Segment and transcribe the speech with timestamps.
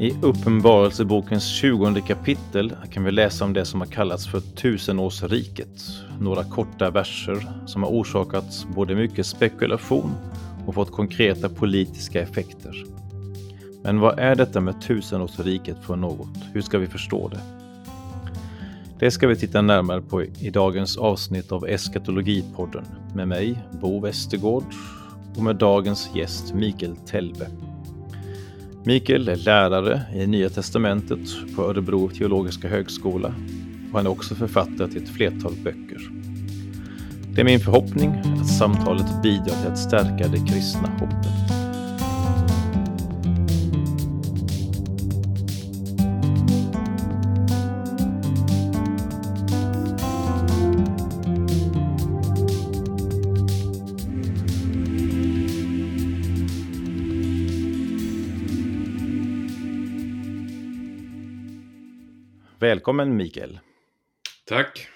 [0.00, 5.82] I Uppenbarelsebokens 20 kapitel kan vi läsa om det som har kallats för tusenårsriket.
[6.20, 10.14] Några korta verser som har orsakat både mycket spekulation
[10.66, 12.84] och fått konkreta politiska effekter.
[13.82, 16.38] Men vad är detta med tusenårsriket för något?
[16.52, 17.40] Hur ska vi förstå det?
[18.98, 24.74] Det ska vi titta närmare på i dagens avsnitt av Eskatologipodden med mig, Bo Westergård,
[25.36, 27.46] och med dagens gäst Mikael Telbe.
[28.86, 31.18] Mikael är lärare i Nya Testamentet
[31.56, 33.34] på Örebro teologiska högskola
[33.90, 36.10] och han är också författare till ett flertal böcker.
[37.34, 41.45] Det är min förhoppning att samtalet bidrar till att stärka det kristna hoppet.
[62.66, 63.58] Välkommen Mikael!
[64.44, 64.88] Tack!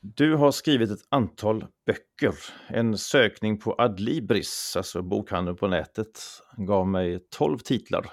[0.00, 2.34] Du har skrivit ett antal böcker.
[2.68, 6.20] En sökning på Adlibris, alltså bokhandeln på nätet,
[6.56, 8.06] gav mig 12 titlar.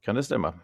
[0.00, 0.60] Kan det stämma?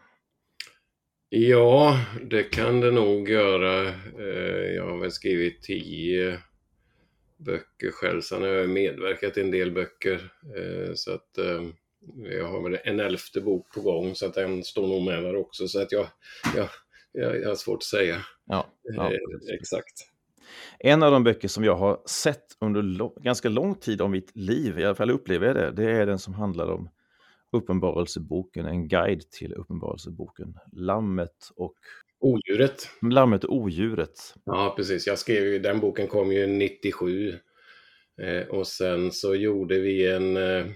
[1.29, 3.89] Ja, det kan det nog göra.
[4.19, 6.39] Eh, jag har väl skrivit 10
[7.37, 8.21] böcker själv.
[8.21, 10.33] Sen har jag medverkat i en del böcker.
[10.57, 11.63] Eh, så att eh,
[12.39, 15.37] jag har väl en elfte bok på gång så att den står nog med där
[15.37, 15.69] också.
[15.69, 16.07] Så att jag,
[16.57, 16.69] jag
[17.13, 20.09] jag, jag har svårt att säga ja, ja, eh, exakt.
[20.79, 24.79] En av de böcker som jag har sett under ganska lång tid av mitt liv,
[24.79, 26.91] i alla fall upplever jag det, det är den som handlar om
[27.53, 30.59] Uppenbarelseboken, en guide till Uppenbarelseboken.
[30.73, 31.75] Lammet och
[32.21, 32.89] Odjuret.
[33.03, 34.35] Lammet och odjuret.
[34.45, 35.07] Ja, precis.
[35.07, 37.35] Jag skrev ju, den boken kom ju 97.
[38.23, 40.67] Eh, och sen så gjorde vi en eh,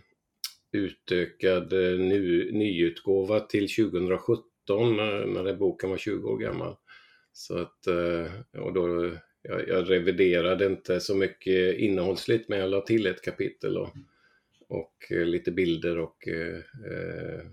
[0.72, 4.44] utökad eh, ny, nyutgåva till 2017
[4.80, 6.76] när, när den boken var 20 år gammal.
[7.32, 12.80] Så att, eh, och då, jag, jag reviderade inte så mycket innehållsligt men jag la
[12.80, 13.88] till ett kapitel och,
[14.68, 17.46] och eh, lite bilder och eh, eh,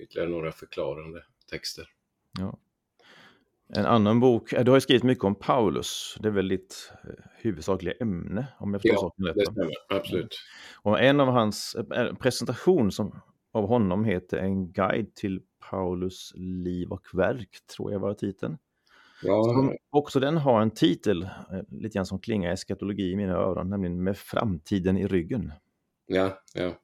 [0.00, 1.88] ytterligare några förklarande texter.
[2.38, 2.58] Ja.
[3.74, 6.92] En annan bok, du har ju skrivit mycket om Paulus, det är väl ditt
[7.36, 9.34] huvudsakliga ämne om jag förstår ja, saken rätt?
[9.34, 10.38] det stämmer, absolut.
[10.82, 13.20] Och en av hans, en presentation som,
[13.52, 15.40] av honom heter En guide till
[15.70, 18.58] Paulus liv och verk, tror jag var titeln.
[19.22, 19.44] Ja.
[19.44, 21.28] Som också den har en titel, eh,
[21.70, 25.52] lite grann som klingar eskatologi i mina öron, nämligen Med framtiden i ryggen.
[26.06, 26.74] Ja, ja.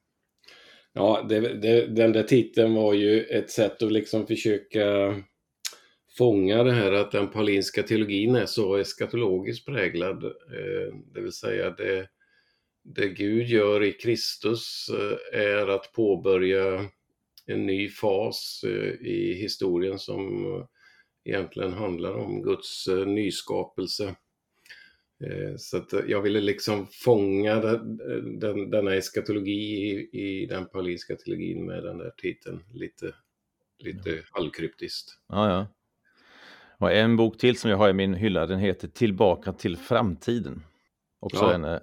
[0.93, 5.15] Ja, det, det, den där titeln var ju ett sätt att liksom försöka
[6.17, 10.23] fånga det här att den paulinska teologin är så eskatologiskt präglad.
[10.23, 12.07] Eh, det vill säga det,
[12.83, 16.89] det Gud gör i Kristus eh, är att påbörja
[17.45, 20.65] en ny fas eh, i historien som eh,
[21.23, 24.15] egentligen handlar om Guds nyskapelse.
[25.57, 27.55] Så att jag ville liksom fånga
[28.39, 33.15] den, denna eskatologi i, i den paulinska teologin med den där titeln lite,
[33.79, 34.21] lite ja.
[34.31, 35.19] halvkryptiskt.
[35.27, 35.67] Ja, ja.
[36.77, 40.63] Och en bok till som jag har i min hylla, den heter Tillbaka till framtiden.
[41.19, 41.53] Också ja.
[41.53, 41.79] en,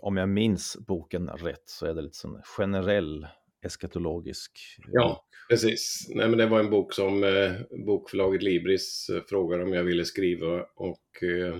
[0.00, 3.26] om jag minns boken rätt så är det lite sån generell
[3.64, 4.58] eskatologisk
[4.92, 5.48] Ja, bok.
[5.50, 6.06] precis.
[6.14, 7.52] Nej, men det var en bok som eh,
[7.86, 11.54] bokförlaget Libris eh, frågade om jag ville skriva och eh,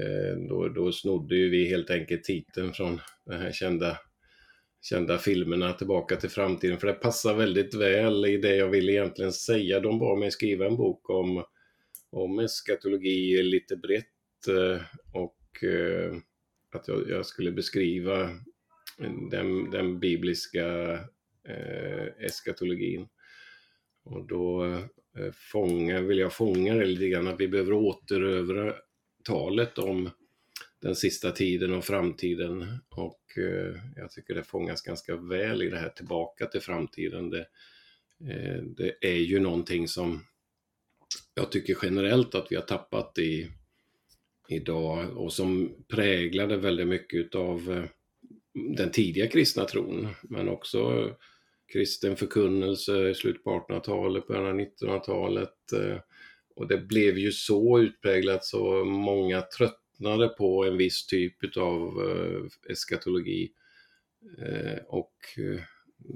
[0.00, 3.98] eh, då, då snodde ju vi helt enkelt titeln från den här kända,
[4.82, 9.32] kända filmerna Tillbaka till framtiden, för det passar väldigt väl i det jag ville egentligen
[9.32, 9.80] säga.
[9.80, 11.44] De bad mig skriva en bok om,
[12.10, 16.14] om eskatologi lite brett eh, och eh,
[16.74, 18.30] att jag, jag skulle beskriva
[19.30, 20.92] den, den bibliska
[21.48, 23.08] eh, eskatologin.
[24.04, 24.64] Och då
[25.18, 28.74] eh, fånga, vill jag fånga det lite grann, att vi behöver återövra
[29.24, 30.10] talet om
[30.80, 32.78] den sista tiden och framtiden.
[32.88, 37.30] Och eh, jag tycker det fångas ganska väl i det här tillbaka till framtiden.
[37.30, 37.46] Det,
[38.30, 40.26] eh, det är ju någonting som
[41.34, 43.50] jag tycker generellt att vi har tappat i
[44.48, 47.84] idag och som präglade väldigt mycket utav eh,
[48.76, 51.10] den tidiga kristna tron, men också
[51.72, 55.72] kristen förkunnelse i slutet på 1800-talet, början av 1900-talet.
[55.72, 55.98] Eh,
[56.56, 62.72] och det blev ju så utpräglat så många tröttnade på en viss typ av eh,
[62.72, 63.52] eskatologi.
[64.86, 65.14] Och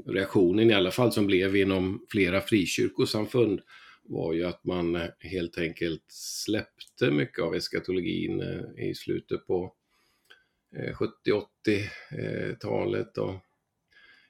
[0.06, 3.61] reaktionen i alla fall som blev inom flera frikyrkosamfund
[4.08, 9.73] var ju att man eh, helt enkelt släppte mycket av eskatologin eh, i slutet på
[10.76, 10.97] eh,
[11.67, 13.12] 70-80-talet.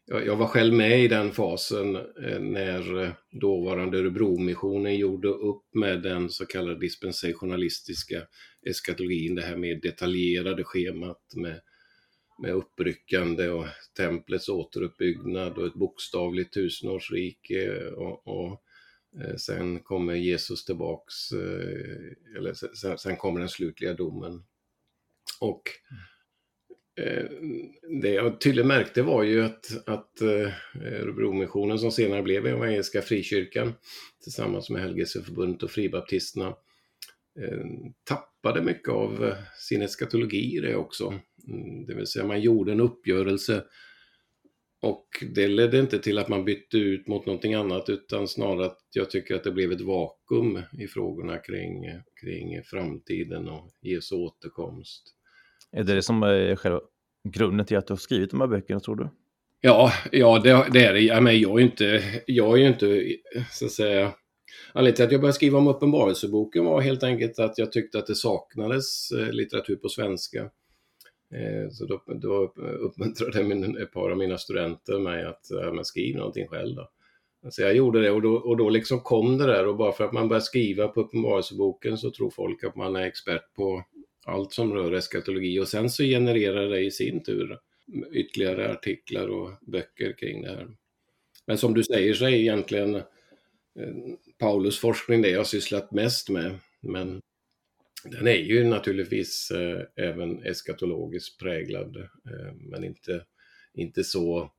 [0.08, 1.92] Jag, var själv med i den fasen
[2.40, 8.22] när dåvarande Örebromissionen gjorde upp med den så kallade dispensationalistiska
[8.70, 11.60] eskatologin, det här med detaljerade schemat med,
[12.42, 18.62] med uppryckande och templets återuppbyggnad och ett bokstavligt tusenårsrike och, och
[19.20, 24.44] Eh, sen kommer Jesus tillbaks, eh, eller sen, sen kommer den slutliga domen.
[25.40, 25.62] Och
[27.00, 27.24] eh,
[28.02, 30.22] det jag tydligt märkte var ju att, att
[30.82, 33.72] Örebromissionen som senare blev Evangeliska Frikyrkan
[34.22, 36.54] tillsammans med Helgelseförbundet och Fribaptisterna
[38.04, 41.14] tappade mycket av sin eskatologi i det också.
[41.48, 43.64] Mm, det vill säga man gjorde en uppgörelse
[44.82, 48.78] och det ledde inte till att man bytte ut mot någonting annat utan snarare att
[48.92, 51.84] jag tycker att det blev ett vakuum i frågorna kring,
[52.20, 55.02] kring framtiden och Jesu återkomst.
[55.72, 56.80] Är det det som är själva
[57.28, 59.08] grunden till att du har skrivit de här böckerna, tror du?
[59.60, 61.00] Ja, ja det, det är det.
[61.00, 63.16] Ja, men jag är ju inte, jag är inte,
[63.52, 64.12] så att säga,
[64.72, 68.06] Anledningen till att jag började skriva om Uppenbarelseboken var helt enkelt att jag tyckte att
[68.06, 70.50] det saknades eh, litteratur på svenska.
[71.34, 75.84] Eh, så då, då uppmuntrade min, ett par av mina studenter mig att ja, men
[75.84, 76.90] skriv någonting själv då.
[77.50, 80.04] Så jag gjorde det och då, och då liksom kom det där och bara för
[80.04, 83.84] att man börjar skriva på Uppenbarelseboken så tror folk att man är expert på
[84.26, 87.58] allt som rör eskatologi och sen så genererar det i sin tur
[88.12, 90.68] ytterligare artiklar och böcker kring det här.
[91.46, 93.02] Men som du säger så är egentligen eh,
[94.38, 96.58] Paulus forskning det jag sysslat mest med.
[96.80, 97.20] Men
[98.10, 103.24] den är ju naturligtvis eh, även eskatologiskt präglad, eh, men inte,
[103.74, 104.52] inte så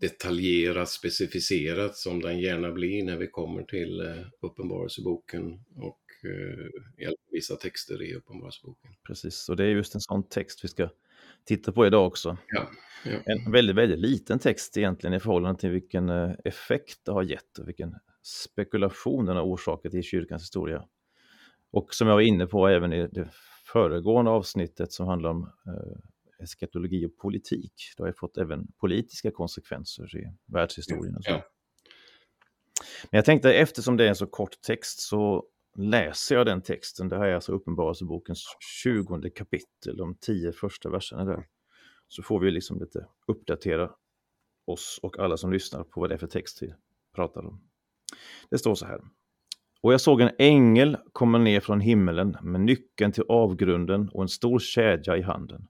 [0.00, 7.56] detaljerat specificerat som den gärna blir när vi kommer till eh, Uppenbarelseboken och eh, vissa
[7.56, 8.90] texter i Uppenbarelseboken.
[9.06, 10.88] Precis, och det är just en sån text vi ska
[11.44, 12.36] titta på idag också.
[12.48, 12.70] Ja,
[13.04, 13.18] ja.
[13.24, 17.58] En väldigt, väldigt liten text egentligen i förhållande till vilken eh, effekt det har gett
[17.58, 20.84] och vilken spekulation den har orsakat i kyrkans historia.
[21.70, 23.28] Och som jag var inne på även i det
[23.72, 27.72] föregående avsnittet som handlar om eh, eskatologi och politik.
[27.96, 31.16] Det har ju fått även politiska konsekvenser i världshistorien.
[31.16, 31.30] Och så.
[31.30, 31.42] Ja.
[33.10, 35.44] Men jag tänkte eftersom det är en så kort text så
[35.76, 37.08] läser jag den texten.
[37.08, 38.44] Det här är alltså Uppenbarelsebokens
[38.82, 41.46] 20 kapitel, de tio första verserna där.
[42.08, 43.90] Så får vi liksom lite uppdatera
[44.66, 46.74] oss och alla som lyssnar på vad det är för text vi
[47.14, 47.60] pratar om.
[48.50, 49.00] Det står så här.
[49.80, 54.28] Och jag såg en ängel komma ner från himmelen med nyckeln till avgrunden och en
[54.28, 55.68] stor kedja i handen.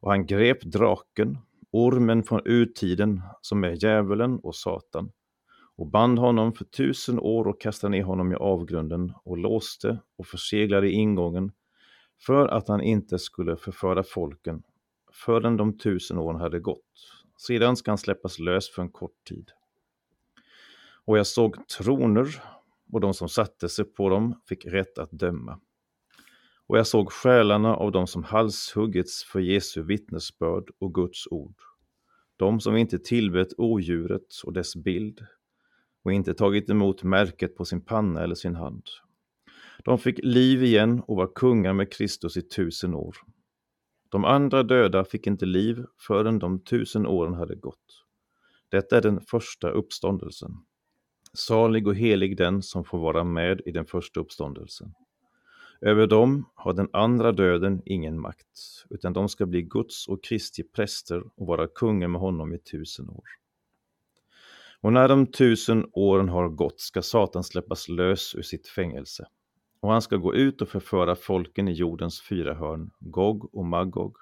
[0.00, 1.38] Och han grep draken,
[1.70, 5.10] ormen från urtiden, som är djävulen och Satan,
[5.76, 10.26] och band honom för tusen år och kastade ner honom i avgrunden och låste och
[10.26, 11.52] förseglade ingången
[12.26, 14.62] för att han inte skulle förföra folken
[15.12, 16.84] förrän de tusen åren hade gått.
[17.36, 19.50] Sedan ska han släppas lös för en kort tid.
[21.04, 22.42] Och jag såg troner
[22.92, 25.60] och de som satte sig på dem fick rätt att döma.
[26.66, 31.54] Och jag såg själarna av dem som halshuggits för Jesu vittnesbörd och Guds ord.
[32.36, 35.26] De som inte tillbett odjuret och dess bild
[36.04, 38.82] och inte tagit emot märket på sin panna eller sin hand.
[39.84, 43.16] De fick liv igen och var kungar med Kristus i tusen år.
[44.08, 48.04] De andra döda fick inte liv förrän de tusen åren hade gått.
[48.68, 50.52] Detta är den första uppståndelsen.
[51.38, 54.94] Salig och helig den som får vara med i den första uppståndelsen.
[55.80, 60.62] Över dem har den andra döden ingen makt, utan de ska bli Guds och Kristi
[60.62, 63.24] präster och vara kungar med honom i tusen år.
[64.80, 69.26] Och när de tusen åren har gått ska Satan släppas lös ur sitt fängelse.
[69.80, 74.16] Och han ska gå ut och förföra folken i jordens fyra hörn, Gog och Magog,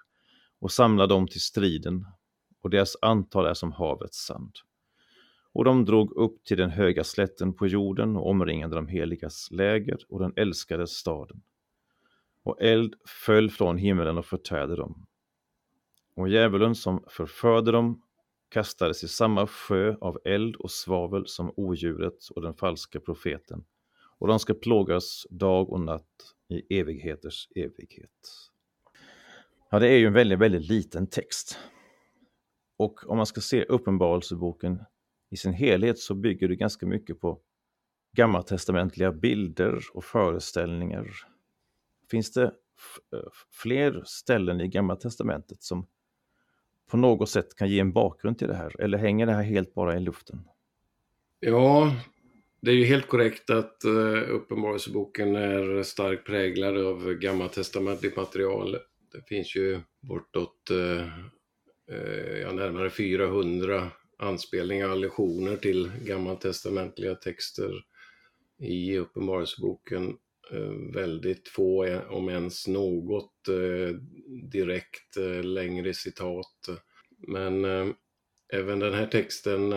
[0.58, 2.06] och samla dem till striden,
[2.62, 4.52] och deras antal är som havets sand.
[5.56, 9.98] Och de drog upp till den höga slätten på jorden och omringade de heligas läger
[10.08, 11.42] och den älskade staden.
[12.42, 15.06] Och eld föll från himmelen och förtärde dem.
[16.14, 18.02] Och djävulen som förförde dem
[18.48, 23.64] kastades i samma sjö av eld och svavel som odjuret och den falska profeten,
[24.18, 28.50] och de ska plågas dag och natt i evigheters evighet.
[29.70, 31.58] Ja, det är ju en väldigt, väldigt liten text.
[32.76, 34.78] Och om man ska se Uppenbarelseboken
[35.30, 37.40] i sin helhet så bygger det ganska mycket på
[38.16, 41.06] gammaltestamentliga bilder och föreställningar.
[42.10, 45.86] Finns det eh, fler ställen i Gamla Testamentet som
[46.90, 48.80] på något sätt kan ge en bakgrund till det här?
[48.80, 50.48] Eller hänger det här helt bara i luften?
[51.40, 51.96] Ja,
[52.60, 58.76] det är ju helt korrekt att uh, Uppenbarelseboken är starkt präglad av gammaltestamentligt material.
[59.12, 61.08] Det finns ju bortåt uh,
[62.42, 67.72] ja, närmare 400 anspelningar och allusioner till gammaltestamentliga texter
[68.62, 70.16] i Uppenbarelseboken.
[70.52, 73.94] Eh, väldigt få, om ens något, eh,
[74.52, 76.68] direkt eh, längre citat.
[77.28, 77.64] Men
[78.52, 79.72] även den här texten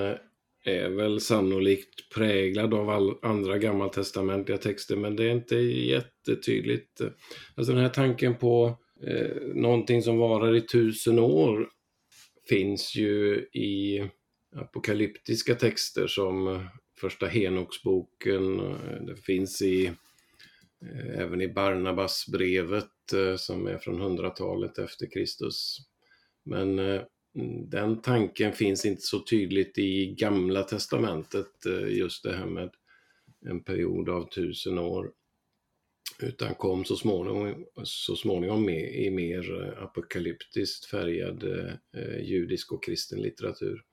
[0.65, 7.01] är väl sannolikt präglad av all andra gammaltestamentliga texter, men det är inte jättetydligt.
[7.55, 8.77] Alltså den här tanken på
[9.07, 11.69] eh, någonting som varar i tusen år
[12.49, 14.09] finns ju i
[14.55, 16.61] apokalyptiska texter som eh,
[16.99, 19.85] första Henoksboken, eh, det finns i
[20.85, 22.85] eh, även i Barnabasbrevet
[23.37, 25.77] som är från 100-talet efter Kristus.
[26.45, 26.75] Men
[27.69, 31.51] den tanken finns inte så tydligt i Gamla Testamentet,
[31.87, 32.69] just det här med
[33.45, 35.11] en period av tusen år.
[36.19, 41.43] Utan kom så småningom, så småningom med i mer apokalyptiskt färgad
[41.93, 43.83] eh, judisk och kristen litteratur.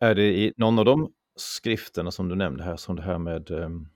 [0.00, 3.50] Är det i någon av de skrifterna som du nämnde här, som det här med
[3.50, 3.88] um,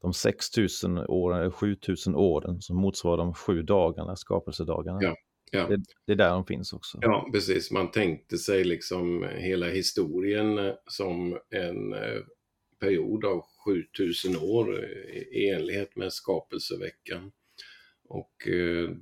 [0.00, 4.98] de 6000 åren, eller 7000 åren som motsvarar de sju dagarna, skapelsedagarna?
[5.02, 5.16] Ja.
[5.50, 5.66] Ja.
[5.68, 5.76] Det,
[6.06, 6.98] det, är där de finns också.
[7.00, 7.70] Ja, precis.
[7.70, 12.20] Man tänkte sig liksom hela historien eh, som en eh,
[12.80, 14.84] period av 7000 år
[15.32, 17.32] i enlighet med skapelseveckan.
[18.08, 18.48] Och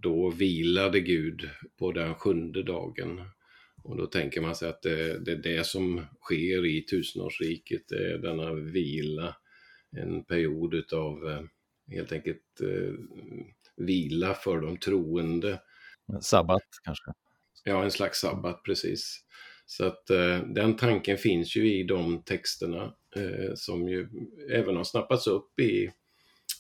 [0.03, 1.49] då vilade Gud
[1.79, 3.21] på den sjunde dagen.
[3.85, 8.13] Och då tänker man sig att det, det är det som sker i tusenårsriket, det
[8.13, 9.37] är denna vila,
[9.97, 11.43] en period utav eh,
[11.95, 12.95] helt enkelt eh,
[13.77, 15.61] vila för de troende.
[16.21, 17.13] Sabbat kanske?
[17.65, 19.25] Ja, en slags sabbat, precis.
[19.67, 24.09] Så att eh, den tanken finns ju i de texterna eh, som ju
[24.51, 25.91] även har snappats upp i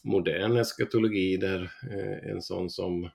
[0.05, 3.11] modern eskatologi där eh, en sån som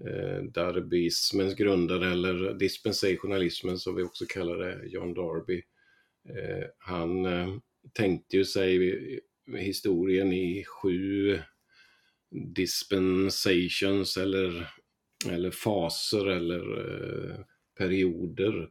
[0.00, 5.62] Eh, darbyismens grundare eller dispensationalismen som vi också kallar det, John Darby.
[6.28, 7.54] Eh, han eh,
[7.92, 9.20] tänkte ju sig
[9.56, 11.38] historien i sju
[12.30, 14.70] dispensations eller,
[15.30, 16.64] eller faser eller
[17.78, 18.70] perioder.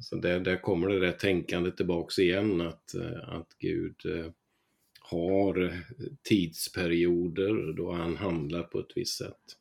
[0.00, 3.96] Så där, där kommer det där tänkandet tillbaks igen att, att Gud
[5.00, 5.84] har
[6.22, 9.56] tidsperioder då han handlar på ett visst sätt.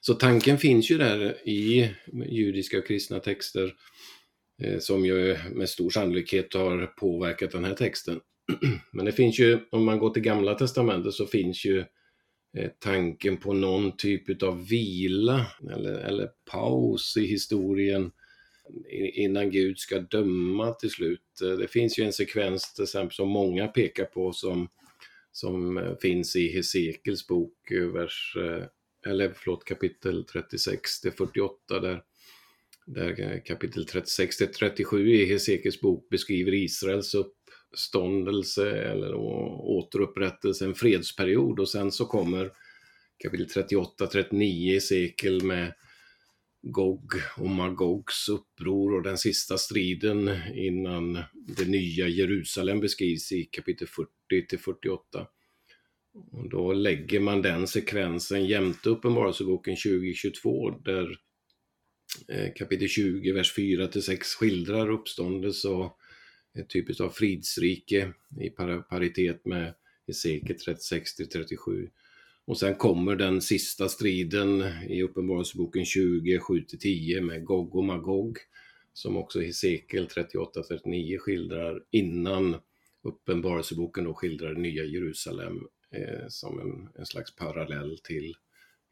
[0.00, 1.90] Så tanken finns ju där i
[2.26, 3.74] judiska och kristna texter
[4.62, 8.20] eh, som ju med stor sannolikhet har påverkat den här texten.
[8.92, 11.78] Men det finns ju, om man går till gamla testamentet så finns ju
[12.56, 18.12] eh, tanken på någon typ av vila eller, eller paus i historien
[19.14, 21.40] innan Gud ska döma till slut.
[21.42, 24.68] Eh, det finns ju en sekvens till exempel som många pekar på som,
[25.32, 28.36] som finns i Hesekels bok, vers
[29.06, 32.02] eller förlåt, kapitel 36 till 48 där,
[32.86, 40.74] där eh, kapitel 36 till 37 i Hesekiels bok beskriver Israels uppståndelse eller återupprättelse, en
[40.74, 42.50] fredsperiod och sen så kommer
[43.22, 45.72] kapitel 38-39 i Hesekiel med
[46.62, 53.88] Gog och Magogs uppror och den sista striden innan det nya Jerusalem beskrivs i kapitel
[53.88, 55.26] 40 till 48.
[56.32, 61.20] Och då lägger man den sekvensen jämte Uppenbarelseboken 2022 där
[62.28, 65.96] eh, kapitel 20, vers 4 till 6 skildrar uppståndelse och
[66.58, 68.50] ett typiskt av fridsrike i
[68.90, 69.74] paritet med
[70.06, 71.88] Hesekiel 36 till 37.
[72.44, 77.84] Och sen kommer den sista striden i Uppenbarelseboken 20, 7 till 10 med Gog och
[77.84, 78.38] Magog
[78.92, 82.56] som också Hesekiel 38-39 skildrar innan
[83.02, 88.34] Uppenbarelseboken då skildrar det nya Jerusalem eh, som en, en, slags parallell till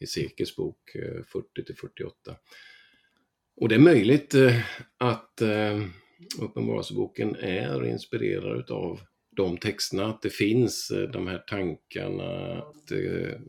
[0.01, 2.37] Hesekiels bok eh, 40 till 48.
[3.57, 4.61] Och det är möjligt eh,
[4.99, 5.83] att eh,
[6.41, 9.01] Uppenbarelseboken är inspirerad av
[9.31, 13.41] de texterna, att det finns eh, de här tankarna att eh,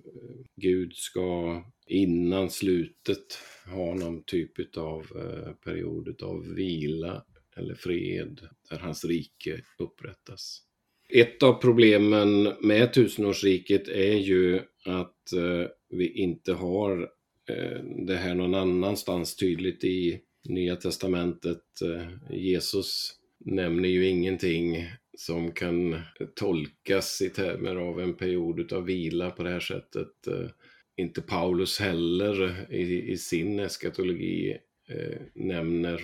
[0.56, 7.24] Gud ska innan slutet ha någon typ av eh, period av vila
[7.56, 10.62] eller fred där hans rike upprättas.
[11.14, 17.02] Ett av problemen med tusenårsriket är ju att eh, vi inte har
[17.50, 21.64] eh, det här någon annanstans tydligt i Nya Testamentet.
[21.84, 23.12] Eh, Jesus
[23.46, 24.88] nämner ju ingenting
[25.18, 26.00] som kan
[26.36, 30.28] tolkas i termer av en period av vila på det här sättet.
[30.28, 30.50] Eh,
[30.98, 34.58] inte Paulus heller i, i sin eskatologi
[34.90, 36.02] eh, nämner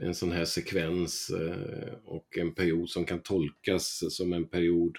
[0.00, 4.96] en sån här sekvens eh, och en period som kan tolkas som en period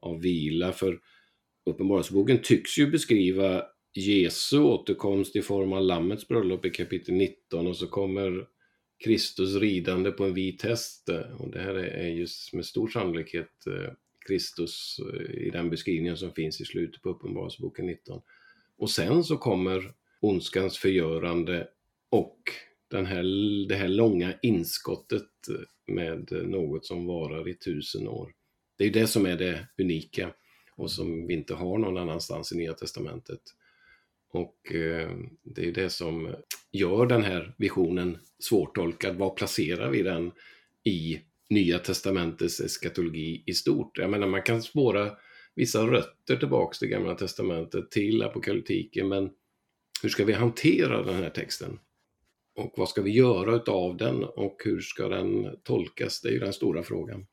[0.00, 0.72] av vila.
[0.72, 0.98] För
[1.70, 7.76] Uppenbarelseboken tycks ju beskriva Jesu återkomst i form av Lammets bröllop i kapitel 19 och
[7.76, 8.46] så kommer
[9.04, 11.08] Kristus ridande på en vit häst.
[11.08, 13.92] Eh, och det här är ju med stor sannolikhet eh,
[14.26, 15.00] Kristus
[15.34, 18.22] i den beskrivningen som finns i slutet på Uppenbarelseboken 19.
[18.78, 21.68] Och sen så kommer ondskans förgörande
[22.10, 22.38] och
[22.90, 23.22] den här,
[23.68, 25.30] det här långa inskottet
[25.86, 28.32] med något som varar i tusen år.
[28.78, 30.32] Det är det som är det unika
[30.76, 33.40] och som vi inte har någon annanstans i Nya Testamentet.
[34.32, 35.10] Och eh,
[35.42, 36.34] det är det som
[36.72, 39.16] gör den här visionen svårtolkad.
[39.16, 40.32] Var placerar vi den
[40.84, 43.98] i Nya Testamentets eskatologi i stort?
[43.98, 45.16] Jag menar, man kan spåra
[45.54, 49.30] vissa rötter tillbaks till Gamla Testamentet, till apokalyptiken, men
[50.02, 51.78] hur ska vi hantera den här texten?
[52.56, 56.20] Och vad ska vi göra utav den och hur ska den tolkas?
[56.20, 57.26] Det är ju den stora frågan.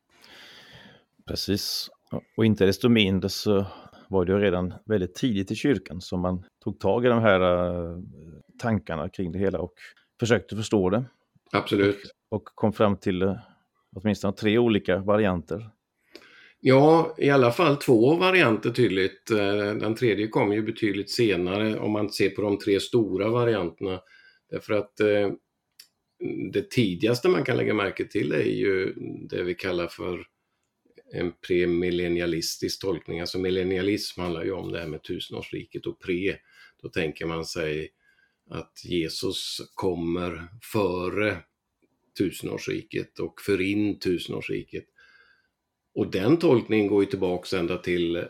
[1.28, 1.90] Precis,
[2.38, 3.66] och inte desto mindre så
[4.10, 8.00] var det redan väldigt tidigt i kyrkan som man tog tag i de här uh,
[8.60, 9.74] tankarna kring det hela och
[10.20, 11.06] försökte förstå det.
[11.52, 12.14] Absolut.
[12.30, 13.36] Och, kom fram till uh,
[13.96, 15.70] åtminstone tre olika varianter.
[16.66, 19.32] Ja, i alla fall två varianter tydligt.
[19.32, 24.00] Eh, den tredje kom ju betydligt senare om man ser på de tre stora varianterna.
[24.54, 25.32] Därför att eh,
[26.52, 28.94] det tidigaste man kan lägga märke till är ju
[29.30, 30.26] det vi kallar för
[31.14, 33.20] en premillennialistisk tolkning.
[33.20, 36.36] Alltså millennialism handlar ju om det här med tusenårsriket och pre,
[36.82, 37.90] då tänker man sig
[38.50, 41.38] att Jesus kommer före
[42.18, 44.86] tusenårsriket och för in tusenårsriket.
[45.96, 48.26] Och den tolkningen går ju tillbaks ända till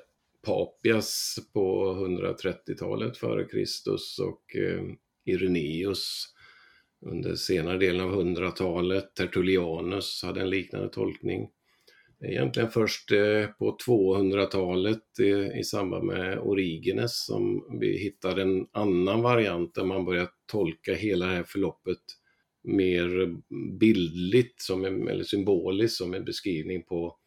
[0.46, 4.84] Papias på 130-talet före Kristus och eh,
[5.26, 6.28] Irenaeus
[7.06, 9.16] under senare delen av 100-talet.
[9.16, 11.50] Tertullianus hade en liknande tolkning.
[12.20, 18.38] Det är egentligen först eh, på 200-talet eh, i samband med Origenes som vi hittar
[18.38, 22.00] en annan variant där man börjar tolka hela det här förloppet
[22.64, 23.36] mer
[23.80, 27.18] bildligt som en, eller symboliskt som en beskrivning på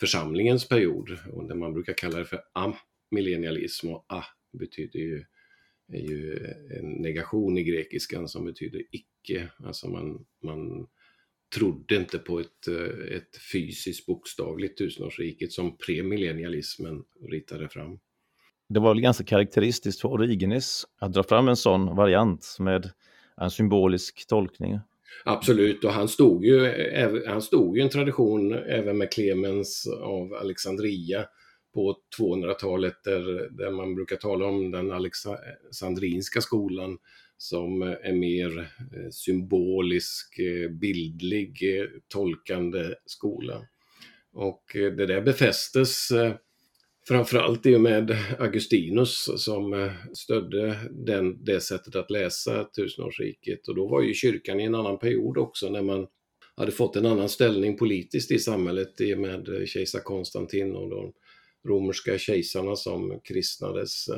[0.00, 1.18] församlingens period.
[1.32, 5.24] Och det man brukar kalla det för amillennialism och a betyder ju,
[5.92, 6.36] är ju
[6.78, 9.48] en negation i grekiskan som betyder icke.
[9.64, 10.86] Alltså man, man
[11.54, 12.68] trodde inte på ett,
[13.16, 17.98] ett fysiskt bokstavligt tusenårsriket som premillennialismen ritade fram.
[18.68, 22.90] Det var väl ganska karaktäristiskt för Origenes att dra fram en sån variant med
[23.36, 24.78] en symbolisk tolkning.
[25.24, 26.72] Absolut, och han stod ju,
[27.26, 31.26] han stod ju en tradition även med Clemens av Alexandria
[31.74, 36.98] på 200-talet där, där man brukar tala om den alexandrinska skolan
[37.42, 41.58] som eh, är mer eh, symbolisk, eh, bildlig,
[42.08, 43.62] tolkande skola.
[44.32, 46.08] Och det där befästes
[47.08, 53.68] Framförallt i och med Augustinus som stödde den, det sättet att läsa tusenårsriket.
[53.68, 56.06] Och då var ju kyrkan i en annan period också när man
[56.56, 61.12] hade fått en annan ställning politiskt i samhället i och med kejsar Konstantin och de
[61.64, 64.08] romerska kejsarna som kristnades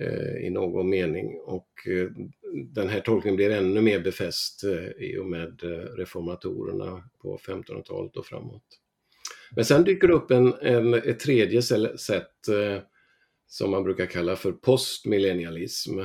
[0.00, 1.40] eh, i någon mening.
[1.44, 2.08] Och eh,
[2.52, 5.60] den här tolkningen blir ännu mer befäst eh, i och med
[5.96, 8.80] reformatorerna på 1500-talet och framåt.
[9.56, 12.30] Men sen dyker det upp en, en, ett tredje sätt
[13.46, 16.00] som man brukar kalla för postmillennialism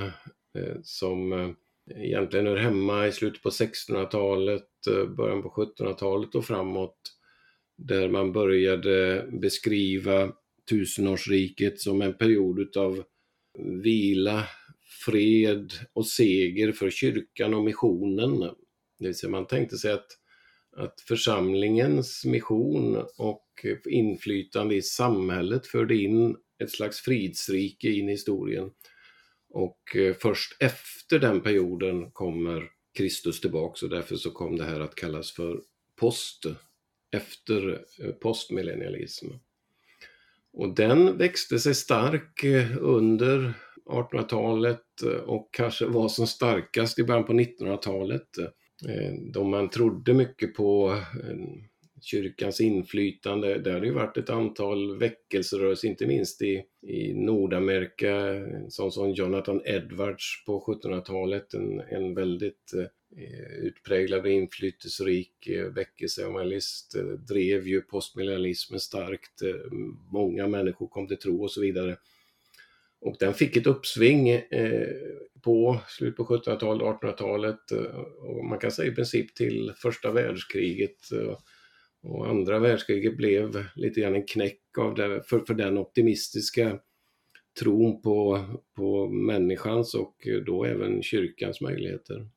[0.83, 1.55] som
[1.95, 4.67] egentligen är hemma i slutet på 1600-talet,
[5.17, 7.19] början på 1700-talet och framåt
[7.79, 10.31] där man började beskriva
[10.69, 13.03] tusenårsriket som en period utav
[13.83, 14.47] vila,
[15.05, 18.39] fred och seger för kyrkan och missionen.
[18.99, 20.19] Det vill säga man tänkte sig att
[20.71, 28.71] att församlingens mission och inflytande i samhället förde in ett slags fridsrike in i historien.
[29.49, 34.79] Och eh, först efter den perioden kommer Kristus tillbaks och därför så kom det här
[34.79, 35.61] att kallas för
[35.95, 36.45] post,
[37.11, 39.39] efter eh, postmillennialismen.
[40.59, 43.53] Och den växte sig stark eh, under
[43.89, 48.37] 1800-talet eh, och kanske var som starkast i början på 1900-talet.
[48.89, 50.95] Eh, då man trodde mycket på
[52.01, 53.59] kyrkans inflytande.
[53.59, 58.11] Det har ju varit ett antal väckelserörelser, inte minst i, i Nordamerika,
[58.69, 62.85] sån som Jonathan Edwards på 1700-talet, en, en väldigt eh,
[63.17, 69.41] Eh, utpräglad och inflytelserik eh, väckelseevangelist, eh, drev ju postmillennialismen starkt,
[70.11, 71.97] många människor kom till tro och så vidare.
[73.01, 74.41] Och den fick ett uppsving
[75.41, 77.71] på slutet på 1700-talet, 1800-talet
[78.19, 80.97] och man kan säga i princip till första världskriget.
[82.03, 86.79] Och andra världskriget blev lite grann en knäck av det, för, för den optimistiska
[87.59, 88.45] tron på,
[88.75, 92.27] på människans och då även kyrkans möjligheter.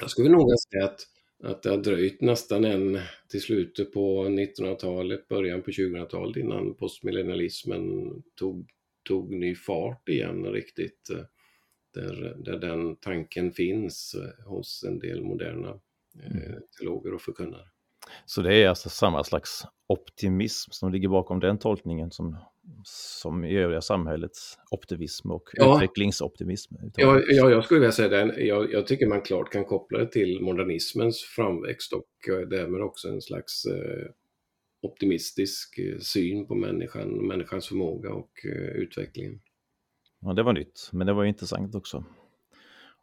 [0.00, 1.00] Jag skulle nog säga att,
[1.42, 8.12] att det har dröjt nästan en till slutet på 1900-talet, början på 2000-talet innan postmillennialismen
[8.38, 8.70] tog,
[9.08, 11.10] tog ny fart igen riktigt.
[11.94, 15.68] Där, där den tanken finns hos en del moderna
[16.24, 17.64] eh, teologer och förkunnare.
[18.26, 22.36] Så det är alltså samma slags optimism som ligger bakom den tolkningen som,
[22.84, 25.76] som i övriga samhällets optimism och ja.
[25.76, 26.74] utvecklingsoptimism?
[26.96, 28.44] Ja, ja, jag skulle vilja säga det.
[28.44, 33.08] Jag, jag, tycker man klart kan koppla det till modernismens framväxt och eh, därmed också
[33.08, 34.10] en slags eh,
[34.82, 39.40] optimistisk eh, syn på människan, människans förmåga och eh, utvecklingen.
[40.20, 42.04] Ja, det var nytt, men det var intressant också.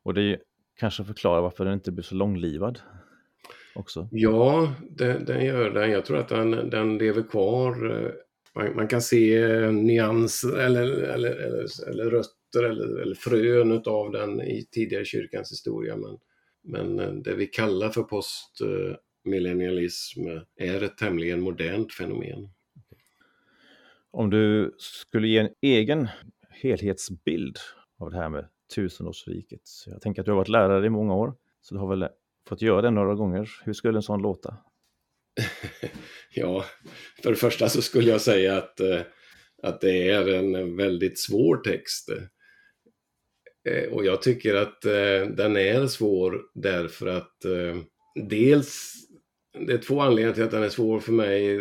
[0.04, 0.40] Och det
[0.76, 2.80] kanske förklarar varför den inte blir så långlivad
[3.76, 4.10] också?
[4.12, 5.92] Ja, den, den gör den.
[5.92, 8.14] Jag tror att den, den lever kvar.
[8.58, 14.12] Man, man kan se eh, nyanser eller, eller, eller, eller rötter eller, eller frön av
[14.12, 15.96] den i tidigare kyrkans historia.
[15.96, 16.18] Men,
[16.64, 22.50] men eh, det vi kallar för postmillennialism eh, är ett tämligen modernt fenomen.
[24.12, 26.08] Om du skulle ge en egen
[26.50, 27.58] helhetsbild
[27.98, 29.62] av det här med tusenårsriket.
[29.86, 32.08] Jag tänker att du har varit lärare i många år, så du har väl
[32.48, 33.50] fått göra det några gånger.
[33.64, 34.58] Hur skulle en sån låta?
[36.34, 36.66] Ja,
[37.24, 39.02] för det första så skulle jag säga att, eh,
[39.64, 42.10] att det är en väldigt svår text.
[43.70, 47.38] Eh, och jag tycker att eh, den är svår därför att
[48.30, 48.94] dels,
[49.68, 51.58] det är två anledningar till att den är svår för mig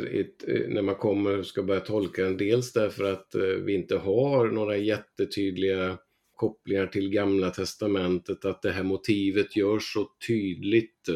[0.68, 2.36] när man kommer och ska börja tolka den.
[2.36, 3.34] Dels därför att
[3.64, 5.98] vi inte har några jättetydliga
[6.34, 11.08] kopplingar till Gamla Testamentet, att det här motivet görs så tydligt.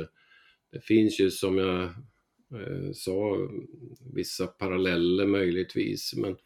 [0.72, 1.94] Det finns ju som jag
[2.54, 3.48] Eh, sa
[4.14, 6.36] vissa paralleller möjligtvis, men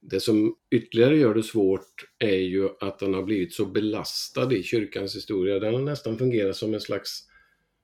[0.00, 4.62] det som ytterligare gör det svårt är ju att den har blivit så belastad i
[4.62, 5.58] kyrkans historia.
[5.58, 7.22] Den har nästan fungerat som en slags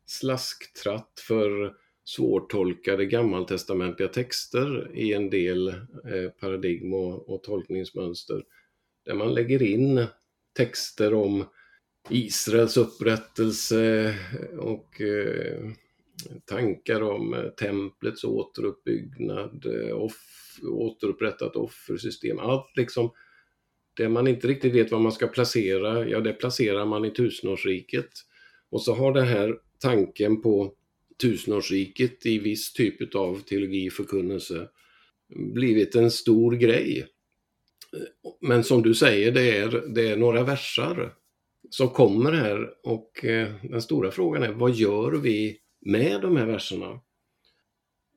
[0.06, 8.44] slasktratt för svårtolkade gammaltestamentliga texter i en del eh, paradigm och, och tolkningsmönster
[9.04, 10.06] där man lägger in
[10.56, 11.44] texter om
[12.10, 14.14] Israels upprättelse
[14.58, 15.70] och eh,
[16.44, 22.38] tankar om eh, templets återuppbyggnad, eh, off, återupprättat offersystem.
[22.38, 23.10] Allt liksom
[23.96, 28.10] det man inte riktigt vet var man ska placera, ja det placerar man i tusenårsriket.
[28.70, 30.74] Och så har den här tanken på
[31.22, 34.68] tusenårsriket i viss typ av teologi förkunnelse
[35.34, 37.06] blivit en stor grej.
[38.40, 41.14] Men som du säger, det är, det är några versar
[41.70, 46.46] som kommer här och eh, den stora frågan är vad gör vi med de här
[46.46, 47.00] verserna?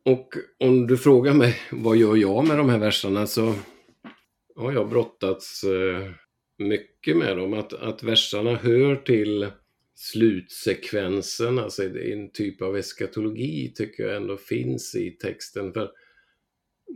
[0.06, 3.56] Och om du frågar mig vad gör jag med de här verserna så
[4.56, 6.12] har jag brottats eh,
[6.58, 7.54] mycket med dem.
[7.54, 9.47] Att, att verserna hör till
[9.95, 15.73] slutsekvensen, alltså en typ av eskatologi tycker jag ändå finns i texten.
[15.73, 15.91] För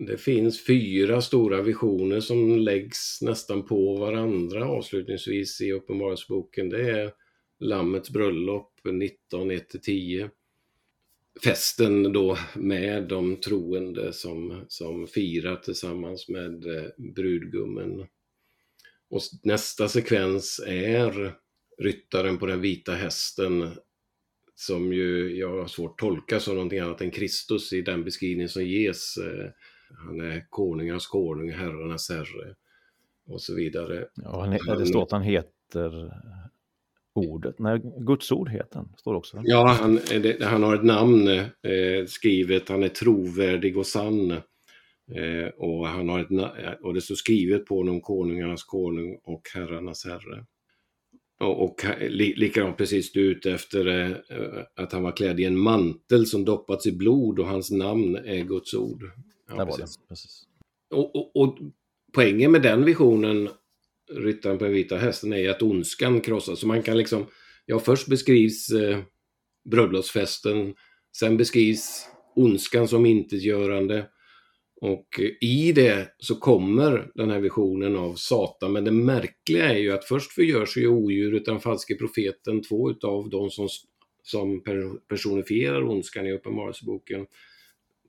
[0.08, 6.70] det finns fyra stora visioner som läggs nästan på varandra avslutningsvis i Uppenbarelseboken.
[6.70, 7.12] Det är
[7.60, 10.30] Lammets bröllop 19, 1-10.
[11.44, 18.08] Festen då med de troende som, som firar tillsammans med eh, brudgummen.
[19.10, 21.34] Och nästa sekvens är
[21.78, 23.72] ryttaren på den vita hästen
[24.56, 28.50] som ju jag har svårt att tolka som någonting annat än Kristus i den beskrivning
[28.50, 29.50] som ges eh,
[29.98, 32.56] han är konungarnas konung, herrarnas herre
[33.28, 34.08] och så vidare.
[34.16, 36.14] Ja, han, det står att han heter
[37.20, 39.42] ordet, nej, Guds ord heter han, står också.
[39.44, 44.32] Ja, han, det, han har ett namn eh, skrivet, han är trovärdig och sann.
[45.12, 50.06] Eh, och, han har ett, och det står skrivet på honom, konungarnas konung och herrarnas
[50.06, 50.46] herre.
[51.40, 55.60] Och, och li, likadant precis du ute efter eh, att han var klädd i en
[55.60, 59.04] mantel som doppats i blod och hans namn är Guds ord.
[59.48, 59.98] Ja, precis.
[60.10, 60.44] Precis.
[60.96, 61.58] Och, och, och,
[62.14, 63.50] poängen med den visionen,
[64.16, 66.60] Ryttaren på den vita hästen, är att ondskan krossas.
[66.60, 67.26] Så man kan liksom,
[67.66, 69.00] ja först beskrivs eh,
[69.70, 70.76] bröllopsfesten,
[71.18, 74.06] sen beskrivs ondskan som intetgörande.
[74.82, 78.72] Och i det så kommer den här visionen av Satan.
[78.72, 83.30] Men det märkliga är ju att först förgörs ju odjuret, den falske profeten, två utav
[83.30, 83.68] de som,
[84.24, 84.64] som
[85.10, 87.26] personifierar ondskan i Uppenbarelseboken.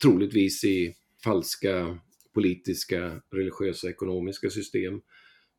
[0.03, 1.99] Troligtvis i falska
[2.35, 5.01] politiska, religiösa, ekonomiska system.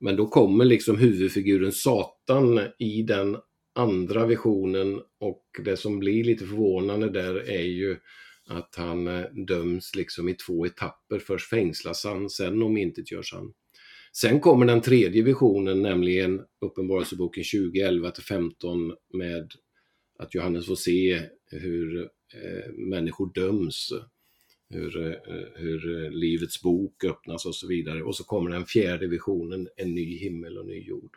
[0.01, 3.37] Men då kommer liksom huvudfiguren Satan i den
[3.75, 7.97] andra visionen och det som blir lite förvånande där är ju
[8.47, 11.19] att han eh, döms liksom i två etapper.
[11.19, 13.53] Först fängslas han, sen omintetgörs han.
[14.13, 19.51] Sen kommer den tredje visionen, nämligen Uppenbarelseboken 2011 till 15 med
[20.19, 22.01] att Johannes får se hur
[22.33, 23.93] eh, människor döms,
[24.73, 28.03] hur, eh, hur eh, livets bok öppnas och så vidare.
[28.03, 31.15] Och så kommer den fjärde visionen, en ny himmel och ny jord.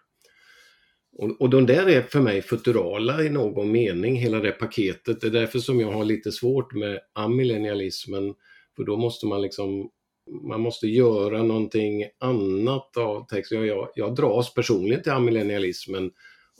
[1.16, 5.20] Och, och de där är för mig futurala i någon mening, hela det paketet.
[5.20, 8.34] Det är därför som jag har lite svårt med amillennialismen,
[8.76, 9.90] för då måste man liksom
[10.30, 13.66] man måste göra någonting annat av texten.
[13.66, 16.10] Jag, jag dras personligen till amillennialismen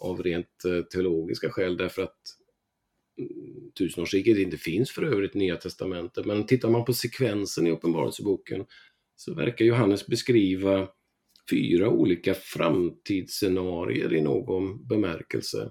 [0.00, 2.16] av rent eh, teologiska skäl därför att
[3.78, 6.26] tusenårsriket inte finns för övrigt i Nya Testamentet.
[6.26, 8.64] Men tittar man på sekvensen i Uppenbarelseboken
[9.16, 10.88] så verkar Johannes beskriva
[11.50, 15.70] fyra olika framtidsscenarier i någon bemärkelse.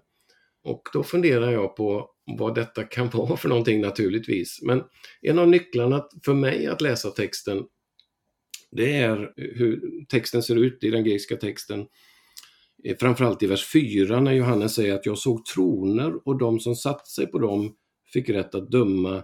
[0.64, 4.60] Och då funderar jag på vad detta kan vara för någonting naturligtvis.
[4.62, 4.84] Men
[5.22, 7.64] en av nycklarna för mig att läsa texten
[8.76, 11.88] det är hur texten ser ut i den grekiska texten.
[12.84, 16.76] Eh, framförallt i vers 4 när Johannes säger att jag såg troner och de som
[16.76, 17.76] satt sig på dem
[18.13, 19.24] fick rätt att döma.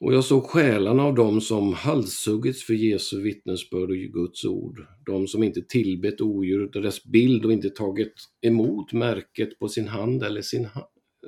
[0.00, 4.86] Och jag såg själarna av dem som halshuggits för Jesu vittnesbörd och Guds ord.
[5.06, 9.88] De som inte tillbett odjuret och dess bild och inte tagit emot märket på sin
[9.88, 10.68] hand eller sin,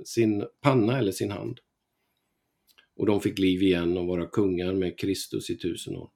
[0.05, 1.59] sin panna eller sin hand.
[2.97, 6.11] Och de fick liv igen och vara kungar med Kristus i tusen år.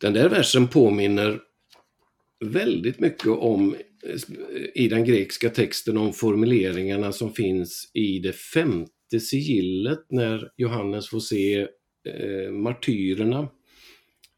[0.00, 1.40] Den där versen påminner
[2.44, 3.74] väldigt mycket om
[4.06, 11.08] eh, i den grekiska texten om formuleringarna som finns i det femte sigillet när Johannes
[11.08, 11.60] får se
[12.08, 13.48] eh, martyrerna.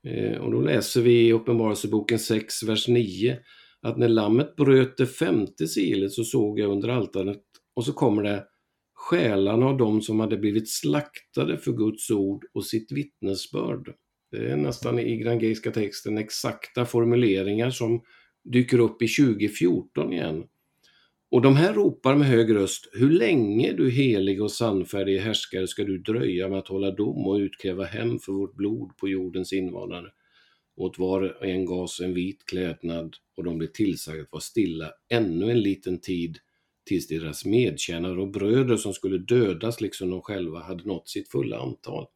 [0.09, 3.39] Eh, och då läser vi i Uppenbarelseboken 6, vers 9
[3.83, 7.43] att när lammet bröt det femte sigillet så såg jag under altaret
[7.77, 8.45] och så kommer det
[8.95, 13.95] själarna av dem som hade blivit slaktade för Guds ord och sitt vittnesbörd.
[14.31, 18.03] Det är nästan i grangeiska texten exakta formuleringar som
[18.45, 20.45] dyker upp i 2014 igen.
[21.31, 25.85] Och de här ropar med hög röst, hur länge du helig och sannfärdig härskare ska
[25.85, 30.07] du dröja med att hålla dom och utkräva hem för vårt blod på jordens invånare?
[30.77, 34.91] Åt var och en gavs en vit klädnad och de blev tillsagda att vara stilla
[35.09, 36.39] ännu en liten tid
[36.87, 41.59] tills deras medtjänare och bröder som skulle dödas liksom de själva hade nått sitt fulla
[41.59, 42.07] antal.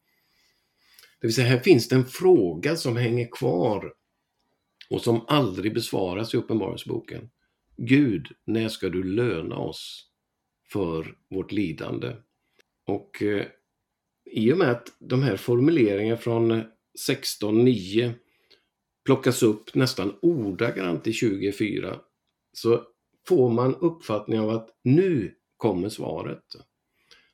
[1.21, 3.93] Det vill säga, här finns det en fråga som hänger kvar
[4.89, 7.29] och som aldrig besvaras i Uppenbarelseboken.
[7.77, 10.07] Gud, när ska du löna oss
[10.71, 12.15] för vårt lidande?
[12.85, 13.45] Och eh,
[14.25, 16.63] i och med att de här formuleringarna från
[17.09, 18.13] 16.9
[19.05, 21.99] plockas upp nästan ordagrant i 24
[22.53, 22.83] så
[23.27, 26.43] får man uppfattningen av att nu kommer svaret.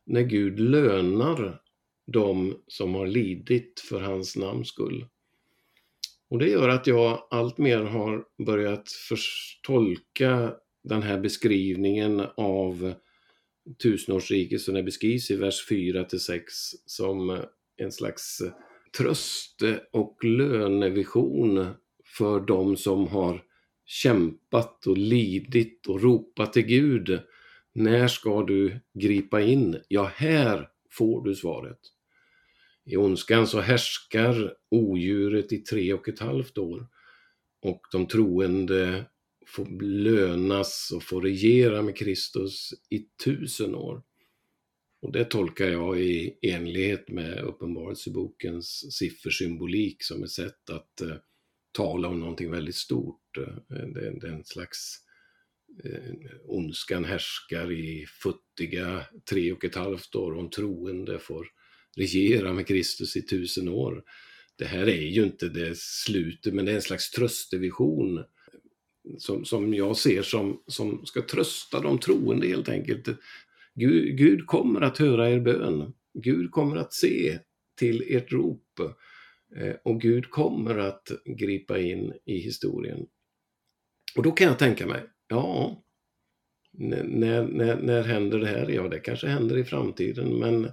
[0.06, 1.62] När Gud lönar
[2.08, 5.06] de som har lidit för hans namns skull.
[6.30, 8.89] Och det gör att jag alltmer har börjat
[9.63, 12.93] tolka den här beskrivningen av
[13.84, 16.54] tusenårsriket som det beskrivs i vers 4 till 6
[16.86, 17.39] som
[17.78, 18.41] en slags
[18.98, 21.67] tröst och lönevision
[22.06, 23.43] för de som har
[23.86, 27.20] kämpat och lidit och ropat till Gud.
[27.74, 29.78] När ska du gripa in?
[29.88, 31.80] Ja, här får du svaret.
[32.88, 36.88] I ondskan så härskar odjuret i tre och ett halvt år
[37.62, 39.06] och de troende
[39.47, 44.04] får lönas och får regera med Kristus i tusen år.
[45.02, 51.15] Och det tolkar jag i enlighet med Uppenbarelsebokens siffersymbolik som ett sätt att eh,
[51.71, 53.21] tala om någonting väldigt stort.
[53.34, 54.97] Det, det, är en slags
[55.84, 56.13] eh,
[56.45, 61.47] ondskan härskar i futtiga tre och ett halvt år och en troende får
[61.98, 64.04] regera med Kristus i tusen år.
[64.56, 68.24] Det här är ju inte det slutet, men det är en slags tröstevision
[69.18, 73.08] som, som jag ser som, som ska trösta de troende helt enkelt.
[73.76, 75.94] Gud, Gud kommer att höra er bön.
[76.14, 77.40] Gud kommer att se
[77.76, 78.80] till ert rop
[79.56, 83.08] eh, och Gud kommer att gripa in i historien.
[84.16, 85.84] Och då kan jag tänka mig, ja,
[86.72, 88.70] när, när, när händer det här?
[88.70, 90.72] Ja, det kanske händer i framtiden, men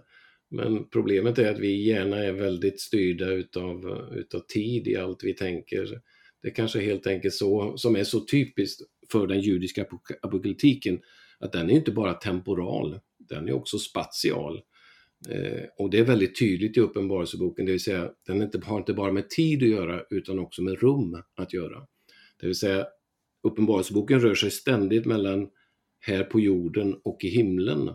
[0.51, 5.35] men problemet är att vi gärna är väldigt styrda utav, utav tid i allt vi
[5.35, 6.01] tänker.
[6.43, 9.87] Det är kanske helt enkelt så som är så typiskt för den judiska
[10.23, 11.01] apokalyptiken,
[11.39, 14.61] att den är inte bara temporal, den är också spatial.
[15.29, 18.95] Eh, och det är väldigt tydligt i Uppenbarelseboken, det vill säga den inte, har inte
[18.95, 21.87] bara med tid att göra utan också med rum att göra.
[22.41, 22.87] Det vill säga
[23.43, 25.49] Uppenbarelseboken rör sig ständigt mellan
[26.01, 27.91] här på jorden och i himlen.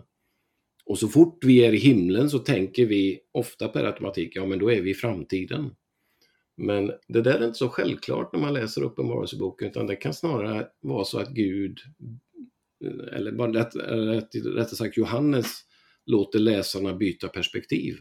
[0.90, 4.58] Och så fort vi är i himlen så tänker vi ofta per automatik, ja men
[4.58, 5.70] då är vi i framtiden.
[6.56, 10.66] Men det där är inte så självklart när man läser Uppenbarelseboken, utan det kan snarare
[10.80, 11.78] vara så att Gud,
[13.12, 15.46] eller bara rätt, rätt, rättare sagt Johannes,
[16.06, 17.96] låter läsarna byta perspektiv.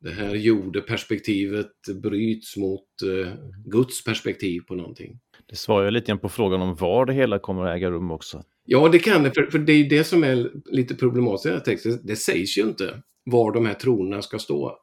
[0.00, 5.20] Det här jordeperspektivet bryts mot eh, Guds perspektiv på någonting.
[5.48, 8.10] Det svarar ju lite grann på frågan om var det hela kommer att äga rum
[8.10, 8.42] också.
[8.64, 11.48] Ja, det kan det, för, för det är ju det som är lite problematiskt i
[11.48, 12.00] den här texten.
[12.02, 14.78] Det sägs ju inte var de här tronerna ska stå.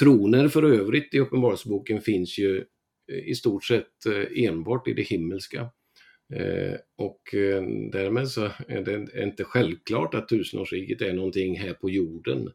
[0.00, 2.64] Troner för övrigt i Uppenbarelseboken finns ju
[3.12, 5.60] eh, i stort sett eh, enbart i det himmelska.
[6.34, 7.20] Eh, och
[7.92, 12.50] därmed så är det inte självklart att tusenårsriket är någonting här på jorden.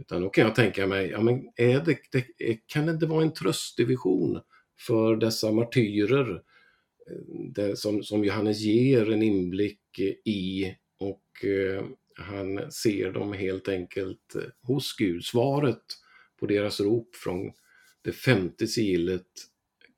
[0.00, 3.22] Utan då kan jag tänka mig, ja men är det, det, kan det inte vara
[3.22, 4.40] en tröstdivision
[4.86, 6.42] för dessa martyrer
[7.54, 11.84] det, som, som Johannes ger en inblick i och eh,
[12.16, 15.24] han ser dem helt enkelt hos Gud.
[15.24, 15.82] Svaret
[16.40, 17.52] på deras rop från
[18.02, 19.26] det femte sigillet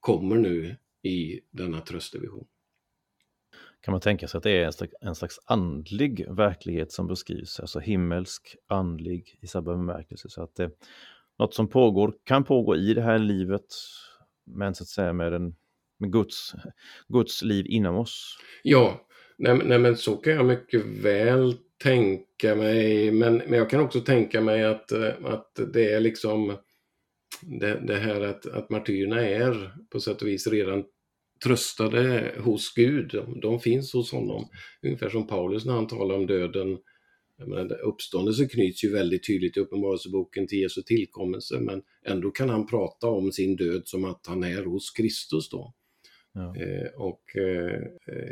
[0.01, 2.47] kommer nu i denna tröstevision.
[3.81, 7.61] Kan man tänka sig att det är en slags, en slags andlig verklighet som beskrivs,
[7.61, 10.71] alltså himmelsk, andlig i samma bemärkelse, så att det
[11.39, 13.65] något som pågår, kan pågå i det här livet,
[14.45, 15.57] men så att säga med, en,
[15.99, 16.53] med Guds,
[17.09, 18.39] Guds liv inom oss.
[18.63, 19.07] Ja,
[19.39, 24.01] nej, nej men så kan jag mycket väl tänka mig, men, men jag kan också
[24.01, 26.57] tänka mig att, eh, att det är liksom
[27.43, 30.85] det, det här att, att martyrerna är på sätt och vis redan
[31.45, 33.11] tröstade hos Gud.
[33.13, 34.49] De, de finns hos honom.
[34.83, 36.79] Ungefär som Paulus när han talar om döden.
[37.47, 42.67] Menar, uppståndelse knyts ju väldigt tydligt i Uppenbarelseboken till Jesu tillkommelse, men ändå kan han
[42.67, 45.75] prata om sin död som att han är hos Kristus då.
[46.37, 46.57] Ja.
[46.57, 47.83] Eh, och eh,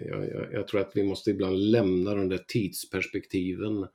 [0.06, 3.86] jag, jag, tror att vi måste ibland lämna de där tidsperspektiven.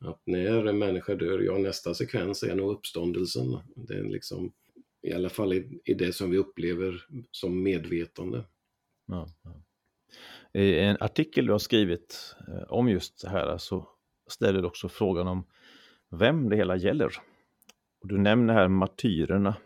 [0.00, 3.58] Att när en människa dör, ja nästa sekvens är nog uppståndelsen.
[3.76, 4.52] Det är liksom,
[5.02, 8.44] i alla fall i, i det som vi upplever som medvetande.
[9.06, 9.62] Ja, ja.
[10.60, 13.88] I en artikel du har skrivit eh, om just det här så
[14.30, 15.46] ställer du också frågan om
[16.10, 17.12] vem det hela gäller.
[18.00, 19.56] Och du nämner här martyrerna.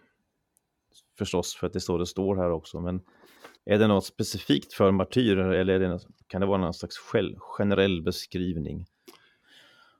[1.18, 3.00] Förstås, för att det står det står här också, men
[3.68, 6.96] är det något specifikt för martyrer eller det något, kan det vara någon slags
[7.38, 8.86] generell beskrivning?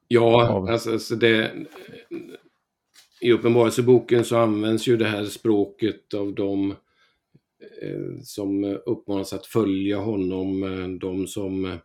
[0.09, 0.69] Ja, av...
[0.69, 1.53] alltså, det,
[3.21, 6.71] i Uppenbarelseboken så används ju det här språket av de
[7.83, 11.79] eh, som uppmanas att följa honom, eh, de som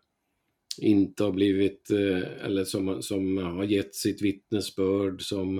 [0.81, 5.59] inte har blivit, eh, eller som, som har gett sitt vittnesbörd, som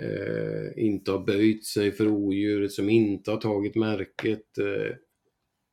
[0.00, 4.96] eh, inte har böjt sig för odjuret, som inte har tagit märket, eh,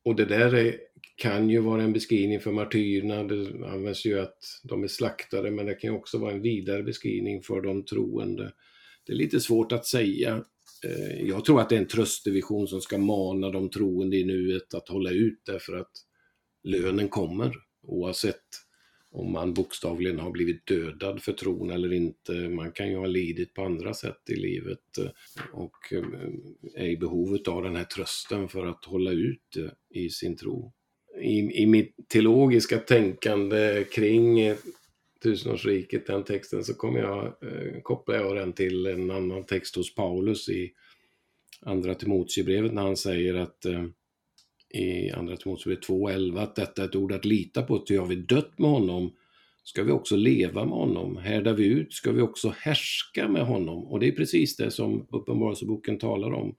[0.04, 0.76] och det där är,
[1.16, 3.24] kan ju vara en beskrivning för martyrerna.
[3.24, 6.82] Det används ju att de är slaktade, men det kan ju också vara en vidare
[6.82, 8.52] beskrivning för de troende.
[9.06, 10.44] Det är lite svårt att säga.
[10.84, 14.74] Eh, jag tror att det är en tröstdivision som ska mana de troende i nuet
[14.74, 15.92] att hålla ut därför att
[16.64, 18.44] lönen kommer oavsett
[19.14, 22.32] om man bokstavligen har blivit dödad för tron eller inte.
[22.32, 25.08] Man kan ju ha lidit på andra sätt i livet eh,
[25.52, 26.04] och eh,
[26.74, 30.72] är i behovet av den här trösten för att hålla ut eh, i sin tro.
[31.20, 34.54] I, i mitt teologiska tänkande kring
[35.22, 37.34] tusenårsriket, den texten, så kommer jag,
[37.82, 40.72] kopplar jag den till en annan text hos Paulus i
[41.60, 43.66] Andra Timoteusbrevet när han säger att
[44.74, 48.16] i Andra Timoteusbrevet 2.11 att detta är ett ord att lita på, ty har vi
[48.16, 49.12] dött med honom
[49.64, 51.16] ska vi också leva med honom.
[51.16, 53.86] Härdar vi ut ska vi också härska med honom.
[53.86, 56.56] Och det är precis det som Uppenbarelseboken talar om.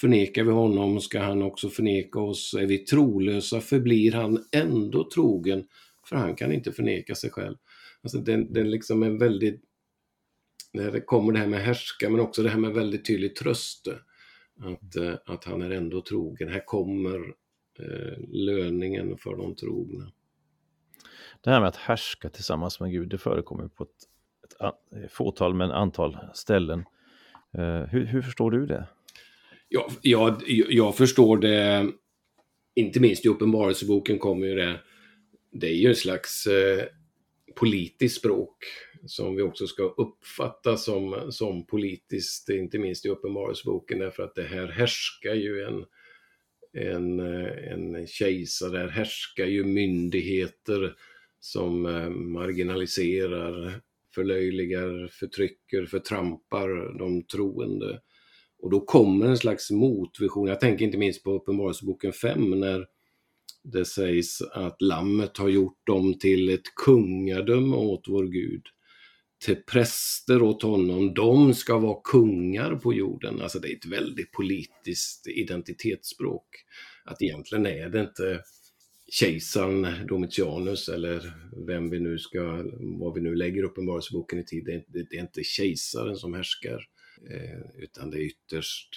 [0.00, 2.54] Förnekar vi honom ska han också förneka oss.
[2.54, 5.64] Är vi trolösa förblir han ändå trogen,
[6.08, 7.56] för han kan inte förneka sig själv.
[8.02, 9.60] Alltså den, den liksom en väldigt,
[10.72, 13.88] det kommer det här med härska, men också det här med väldigt tydlig tröst.
[14.60, 16.48] Att, eh, att han är ändå trogen.
[16.48, 17.34] Här kommer
[18.28, 20.12] löningen för de trogna.
[21.40, 23.90] Det här med att härska tillsammans med Gud, det förekommer på ett,
[25.04, 26.84] ett fåtal men antal ställen.
[27.58, 28.86] Eh, hur, hur, förstår du det?
[29.68, 31.90] Ja, jag, jag förstår det,
[32.74, 34.80] inte minst i Uppenbarelseboken kommer ju det,
[35.52, 36.84] det är ju en slags eh,
[37.54, 38.56] politiskt språk
[39.06, 44.42] som vi också ska uppfatta som, som politiskt, inte minst i Uppenbarelseboken, därför att det
[44.42, 45.84] här härskar ju en,
[46.74, 50.94] en, eh, en kejsare, där härskar ju myndigheter
[51.40, 53.80] som eh, marginaliserar,
[54.14, 58.00] förlöjligar, förtrycker, förtrampar de troende.
[58.58, 60.48] Och då kommer en slags motvision.
[60.48, 62.86] Jag tänker inte minst på Uppenbarelseboken 5 när
[63.62, 68.62] det sägs att lammet har gjort dem till ett kungadöme åt vår Gud
[69.44, 73.40] till präster åt honom, de ska vara kungar på jorden.
[73.40, 76.46] Alltså det är ett väldigt politiskt identitetsspråk.
[77.04, 78.42] Att egentligen är det inte
[79.10, 81.32] kejsaren Domitianus eller
[81.66, 82.64] vem vi nu ska,
[82.98, 86.86] vad vi nu lägger Uppenbarelseboken i tid, det är, inte kejsaren som härskar,
[87.30, 88.88] eh, utan det är ytterst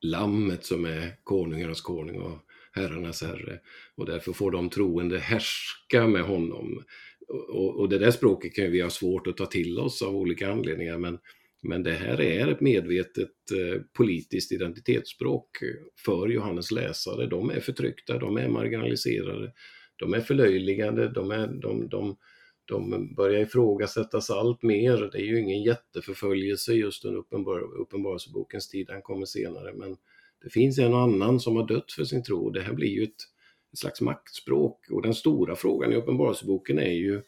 [0.00, 2.38] lammet som är konungarnas konung och
[2.72, 3.60] herrarnas herre.
[3.94, 6.84] Och därför får de troende härska med honom.
[7.28, 10.50] Och, och det där språket kan vi ha svårt att ta till oss av olika
[10.50, 11.18] anledningar, men,
[11.62, 15.48] men det här är ett medvetet eh, politiskt identitetsspråk
[16.04, 17.26] för Johannes läsare.
[17.26, 19.52] De är förtryckta, de är marginaliserade,
[19.96, 22.16] de är förlöjligade, de, är, de, de,
[22.64, 25.10] de börjar ifrågasättas allt mer.
[25.12, 29.96] Det är ju ingen jätteförföljelse just under uppenbar, Uppenbarelsebokens tid, den kommer senare, men
[30.44, 32.50] det finns en och annan som har dött för sin tro.
[32.50, 33.33] Det här blir ju ett,
[33.74, 37.22] ett slags maktspråk och den stora frågan i Uppenbarelseboken är ju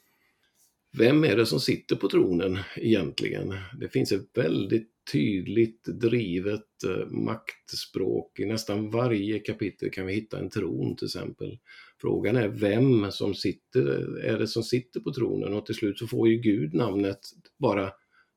[0.99, 3.55] vem är det som sitter på tronen egentligen?
[3.81, 8.41] Det finns ett väldigt tydligt drivet eh, maktspråk.
[8.41, 11.59] I nästan varje kapitel kan vi hitta en tron till exempel.
[12.01, 16.07] Frågan är vem som sitter, är det som sitter på tronen och till slut så
[16.07, 17.21] får ju Gud namnet
[17.59, 17.91] bara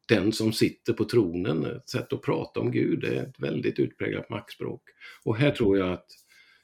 [0.07, 3.80] den som sitter på tronen, ett sätt att prata om Gud, det är ett väldigt
[3.80, 4.82] utpräglat maktspråk.
[5.24, 6.07] Och här tror jag att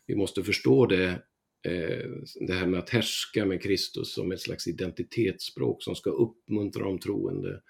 [0.08, 1.22] vi måste förstå det,
[1.66, 2.10] Eh,
[2.48, 7.00] det här med att härska med Kristus som ett slags identitetsspråk som ska uppmuntra de
[7.00, 7.62] troende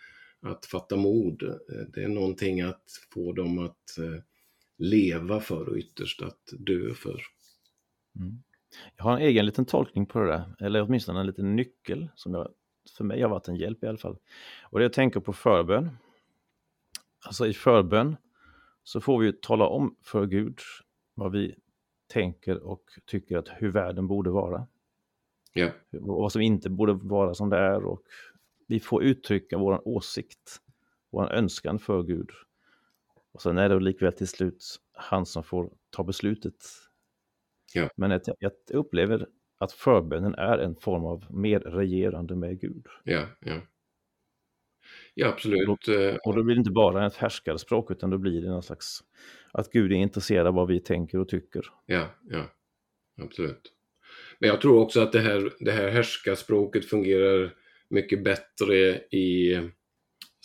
[0.41, 1.43] att fatta mod.
[1.43, 2.83] Eh, det är någonting att
[3.13, 4.21] få dem att eh,
[4.77, 7.21] leva för och ytterst att dö för.
[8.19, 8.43] Mm.
[8.97, 12.33] Jag har en egen liten tolkning på det där, eller åtminstone en liten nyckel som
[12.33, 12.51] jag
[12.97, 14.17] för mig har varit en hjälp i alla fall.
[14.63, 15.89] Och det jag tänker på förbön.
[17.25, 18.15] Alltså i förbön
[18.83, 20.59] så får vi tala om för Gud
[21.13, 21.55] vad vi
[22.15, 24.67] tänker och tycker att hur världen borde vara.
[25.53, 25.69] Ja.
[25.89, 28.01] Vad som inte borde vara som det är och
[28.67, 30.61] vi får uttrycka vår åsikt,
[31.11, 32.29] vår önskan för Gud.
[33.31, 34.63] Och sen är det likväl till slut
[34.93, 36.65] han som får ta beslutet.
[37.73, 37.89] Ja.
[37.95, 42.87] Men jag, upplever att förbönen är en form av mer regerande med Gud.
[43.03, 43.61] Ja, ja.
[45.13, 45.69] Ja, absolut.
[45.69, 48.49] Och då, eh, och då blir det inte bara ett härskarspråk, utan då blir det
[48.49, 49.03] någon slags
[49.51, 51.65] att Gud är intresserad av vad vi tänker och tycker.
[51.85, 52.45] Ja, ja.
[53.21, 53.71] Absolut.
[54.39, 57.53] Men jag tror också att det här, det här härskarspråket fungerar
[57.89, 59.59] mycket bättre i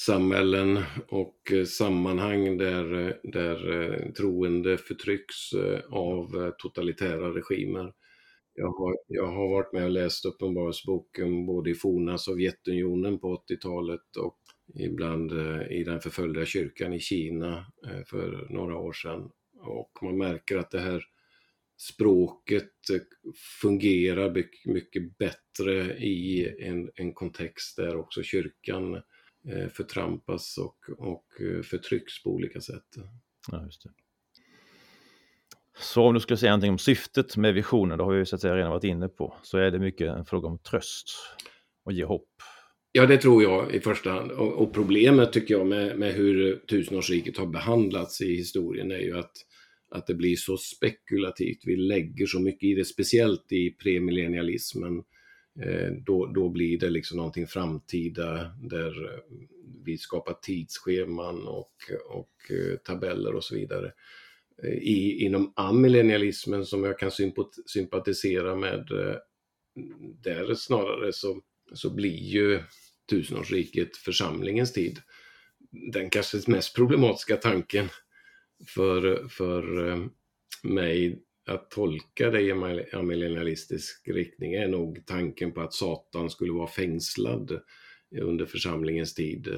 [0.00, 7.92] samhällen och sammanhang där, där eh, troende förtrycks eh, av totalitära regimer.
[8.60, 14.16] Jag har, jag har varit med och läst Uppenbarelseboken både i forna Sovjetunionen på 80-talet
[14.16, 14.38] och
[14.74, 19.30] ibland eh, i den förföljda kyrkan i Kina eh, för några år sedan.
[19.60, 21.02] Och man märker att det här
[21.76, 23.00] språket eh,
[23.62, 29.02] fungerar mycket bättre i en, en kontext där också kyrkan
[29.72, 31.26] förtrampas och, och
[31.64, 32.86] förtrycks på olika sätt.
[33.50, 33.90] Ja, just det.
[35.80, 38.36] Så om du skulle säga någonting om syftet med visionen, det har vi ju så
[38.36, 41.08] att säga redan varit inne på, så är det mycket en fråga om tröst
[41.84, 42.28] och ge hopp.
[42.92, 44.30] Ja, det tror jag i första hand.
[44.30, 49.18] Och, och problemet tycker jag med, med hur tusenårsriket har behandlats i historien är ju
[49.18, 49.32] att,
[49.90, 51.58] att det blir så spekulativt.
[51.64, 55.02] Vi lägger så mycket i det, speciellt i premillennialismen.
[55.62, 58.92] Eh, då, då blir det liksom någonting framtida där
[59.84, 61.74] vi skapar tidsscheman och,
[62.10, 63.92] och eh, tabeller och så vidare
[64.64, 67.10] i, inom amillennialismen som jag kan
[67.66, 69.16] sympatisera med, eh,
[70.22, 71.40] där snarare så,
[71.72, 72.60] så blir ju
[73.10, 74.98] tusenårsriket församlingens tid.
[75.92, 77.88] Den kanske mest problematiska tanken
[78.66, 80.06] för, för eh,
[80.62, 82.52] mig att tolka det i
[82.92, 87.60] amillennialistisk riktning är nog tanken på att Satan skulle vara fängslad
[88.20, 89.48] under församlingens tid.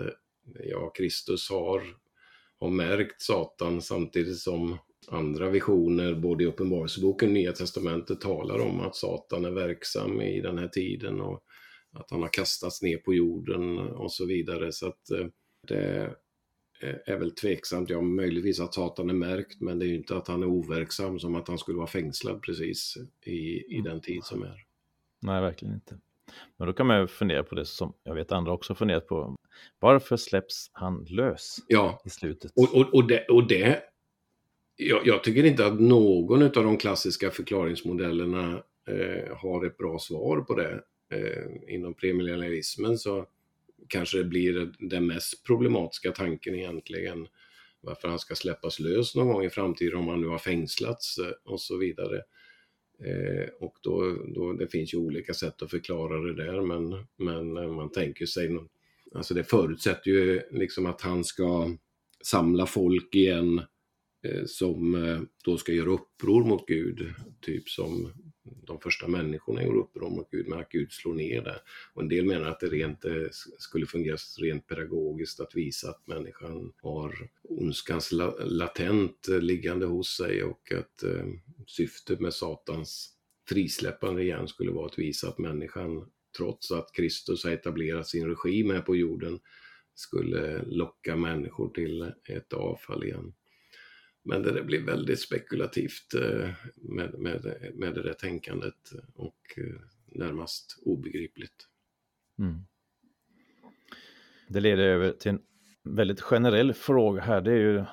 [0.64, 1.82] Ja, Kristus har,
[2.58, 4.78] har märkt Satan samtidigt som
[5.08, 10.40] andra visioner, både i Uppenbarelseboken och Nya Testamentet, talar om att Satan är verksam i
[10.40, 11.44] den här tiden och
[11.92, 14.72] att han har kastats ner på jorden och så vidare.
[14.72, 15.26] Så att eh,
[15.68, 16.14] det
[17.06, 20.28] är väl tveksamt, ja möjligtvis att Satan är märkt, men det är ju inte att
[20.28, 22.96] han är overksam som att han skulle vara fängslad precis
[23.26, 24.64] i, i den tid som är.
[25.22, 25.98] Nej, verkligen inte.
[26.56, 29.36] Men då kan man ju fundera på det som jag vet andra också funderat på.
[29.78, 32.02] Varför släpps han lös ja.
[32.04, 32.52] i slutet?
[32.56, 33.82] Och, och, och, det, och det
[34.76, 40.40] jag, jag, tycker inte att någon av de klassiska förklaringsmodellerna eh, har ett bra svar
[40.40, 40.82] på det.
[41.12, 43.26] Eh, inom premillennialismen så
[43.88, 47.26] kanske det blir den mest problematiska tanken egentligen.
[47.80, 51.52] Varför han ska släppas lös någon gång i framtiden om han nu har fängslats eh,
[51.52, 52.22] och så vidare.
[53.04, 57.56] Eh, och då, då, det finns ju olika sätt att förklara det där men, men
[57.56, 58.58] eh, man tänker sig
[59.14, 61.76] alltså det förutsätter ju liksom att han ska
[62.24, 63.64] samla folk igen eh,
[64.22, 68.12] Eh, som eh, då ska göra uppror mot Gud, typ som
[68.44, 71.60] de första människorna gjorde uppror mot Gud, men att Gud slår ner det.
[71.94, 73.26] Och en del menar att det rent, eh,
[73.58, 80.72] skulle fungera rent pedagogiskt att visa att människan har ondskans latent liggande hos sig och
[80.72, 81.26] att eh,
[81.66, 83.12] syftet med Satans
[83.48, 88.70] frisläppande igen skulle vara att visa att människan, trots att Kristus har etablerat sin regim
[88.70, 89.40] här på jorden,
[89.94, 93.32] skulle locka människor till ett avfall igen.
[94.24, 100.82] Men det blir väldigt spekulativt eh, med, med, med det där tänkandet och eh, närmast
[100.82, 101.68] obegripligt.
[102.38, 102.64] Mm.
[104.48, 105.42] Det leder över till en
[105.82, 107.40] väldigt generell fråga här.
[107.40, 107.84] Det är ju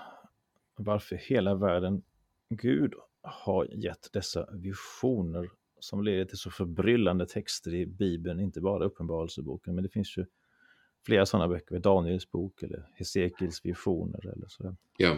[0.76, 2.04] varför hela världen
[2.50, 5.50] Gud har gett dessa visioner
[5.80, 10.26] som leder till så förbryllande texter i Bibeln, inte bara Uppenbarelseboken, men det finns ju
[11.06, 14.76] flera sådana böcker, Daniels bok eller Hesekiels visioner eller sådär.
[14.98, 15.18] Ja.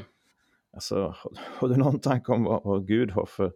[0.74, 3.54] Alltså, har du någon tanke om vad, vad Gud har för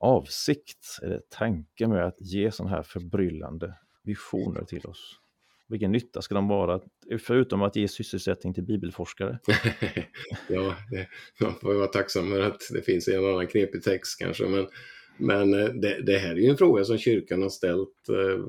[0.00, 3.74] avsikt eller tanke med att ge sådana här förbryllande
[4.04, 5.20] visioner till oss?
[5.68, 6.80] Vilken nytta ska de vara,
[7.18, 9.38] förutom att ge sysselsättning till bibelforskare?
[10.48, 11.08] ja, det,
[11.40, 14.68] man får vara tacksam för att det finns en annan knepig text kanske, men,
[15.16, 18.44] men eh, det, det här är ju en fråga som kyrkan har ställt eh,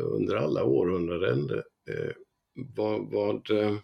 [0.00, 1.50] under alla århundraden.
[1.90, 2.12] Eh,
[2.76, 3.76] vad, vad eh,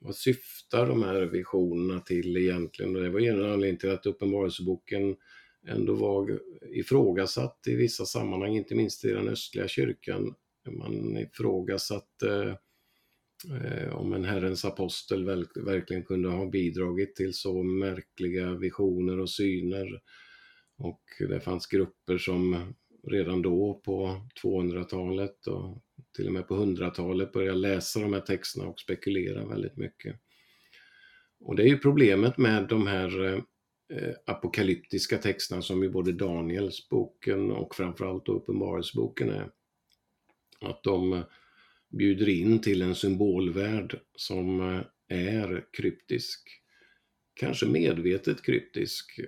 [0.00, 2.96] vad syftar de här visionerna till egentligen?
[2.96, 5.16] Och det var en anledning till att Uppenbarelseboken
[5.66, 6.40] ändå var
[6.72, 10.34] ifrågasatt i vissa sammanhang, inte minst i den östliga kyrkan.
[10.70, 12.58] Man ifrågasatte
[13.52, 19.30] eh, om en Herrens apostel verk, verkligen kunde ha bidragit till så märkliga visioner och
[19.30, 20.00] syner.
[20.78, 25.82] Och det fanns grupper som redan då på 200-talet och
[26.16, 30.16] till och med på 100-talet började läsa de här texterna och spekulera väldigt mycket.
[31.40, 33.34] Och det är ju problemet med de här
[33.92, 39.50] eh, apokalyptiska texterna som ju både Daniels boken och framförallt Uppenbarelseboken är.
[40.60, 41.24] Att de eh,
[41.88, 46.48] bjuder in till en symbolvärld som eh, är kryptisk.
[47.34, 49.20] Kanske medvetet kryptisk,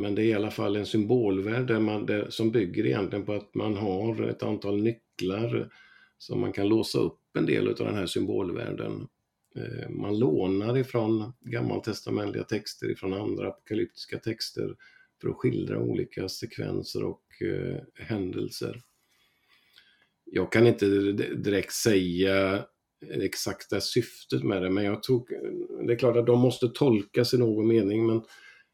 [0.00, 3.32] men det är i alla fall en symbolvärld där man, där, som bygger egentligen på
[3.32, 5.70] att man har ett antal nycklar
[6.18, 9.08] som man kan låsa upp en del av den här symbolvärlden.
[9.56, 14.76] Eh, man lånar ifrån gammaltestamentliga texter, ifrån andra apokalyptiska texter
[15.20, 18.82] för att skildra olika sekvenser och eh, händelser.
[20.24, 20.86] Jag kan inte
[21.36, 22.64] direkt säga
[23.00, 25.26] det exakta syftet med det, men jag tror,
[25.86, 28.22] det är klart att de måste tolkas i någon mening, men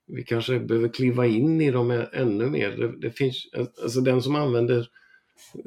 [0.06, 2.70] vi kanske behöver kliva in i dem ännu mer.
[2.70, 3.48] Det, det finns,
[3.82, 4.88] alltså den som använder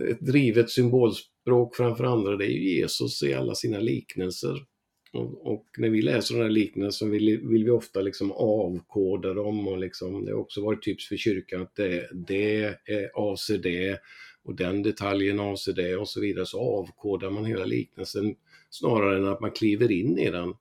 [0.09, 4.65] ett drivet symbolspråk framför andra, det är ju Jesus i alla sina liknelser.
[5.13, 9.67] Och, och när vi läser de här liknelserna vill, vill vi ofta liksom avkoda dem
[9.67, 13.99] och liksom, det har också varit tips för kyrkan att det, det är, avser det
[14.43, 18.35] och den detaljen avser det och så vidare, så avkodar man hela liknelsen
[18.69, 20.53] snarare än att man kliver in i den.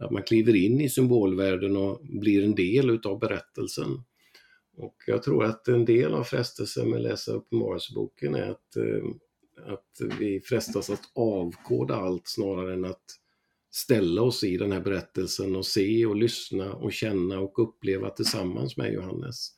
[0.00, 4.02] Att man kliver in i symbolvärlden och blir en del utav berättelsen.
[4.76, 9.04] Och jag tror att en del av frestelsen med att läsa Uppenbarelseboken är att, eh,
[9.72, 13.04] att vi frestas att avkoda allt snarare än att
[13.70, 18.76] ställa oss i den här berättelsen och se och lyssna och känna och uppleva tillsammans
[18.76, 19.48] med Johannes.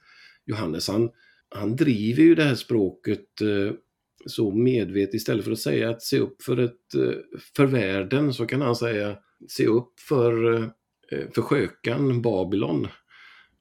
[0.47, 1.11] Johannes han,
[1.49, 3.75] han driver ju det här språket eh,
[4.27, 8.47] så medvetet istället för att säga att se upp för, ett, eh, för världen så
[8.47, 9.19] kan han säga
[9.49, 10.55] se upp för,
[11.13, 12.85] eh, för skökan Babylon.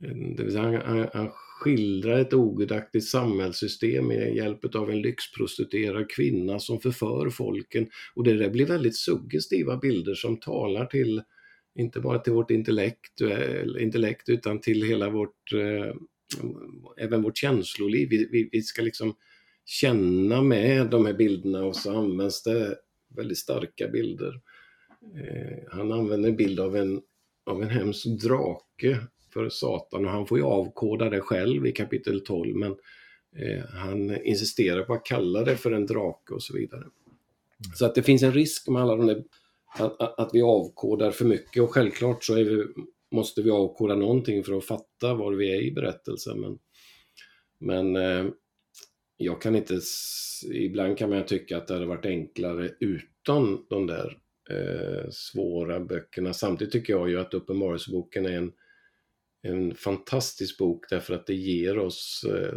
[0.03, 6.09] Eh, det vill säga han, han skildrar ett ogudaktigt samhällssystem med hjälp av en lyxprostituerad
[6.09, 7.88] kvinna som förför folken.
[8.15, 11.21] Och det där blir väldigt suggestiva bilder som talar till,
[11.75, 15.53] inte bara till vårt intellekt, eh, intellekt utan till hela vårt,
[16.97, 18.09] även vårt känsloliv.
[18.09, 19.15] Vi, vi, vi ska liksom
[19.65, 22.75] känna med de här bilderna och så används det
[23.15, 24.41] väldigt starka bilder.
[25.16, 27.02] Eh, han använder en bild av en,
[27.45, 28.99] av en hemsk drake
[29.34, 32.72] för Satan och han får ju avkoda det själv i kapitel 12 men
[33.36, 36.82] eh, han insisterar på att kalla det för en drake och så vidare.
[36.82, 37.76] Mm.
[37.76, 39.24] Så att det finns en risk med alla de där,
[39.78, 42.66] att, att vi avkodar för mycket och självklart så vi,
[43.12, 46.39] måste vi avkoda någonting för att fatta var vi är i berättelsen.
[46.39, 46.60] Men,
[47.60, 48.32] men eh,
[49.18, 49.80] jag kan inte,
[50.52, 54.18] ibland kan man tycka att det hade varit enklare utan de där
[54.52, 56.34] eh, svåra böckerna.
[56.34, 58.52] Samtidigt tycker jag ju att Uppenbarelseboken är en
[59.41, 62.56] en fantastisk bok därför att det ger oss eh,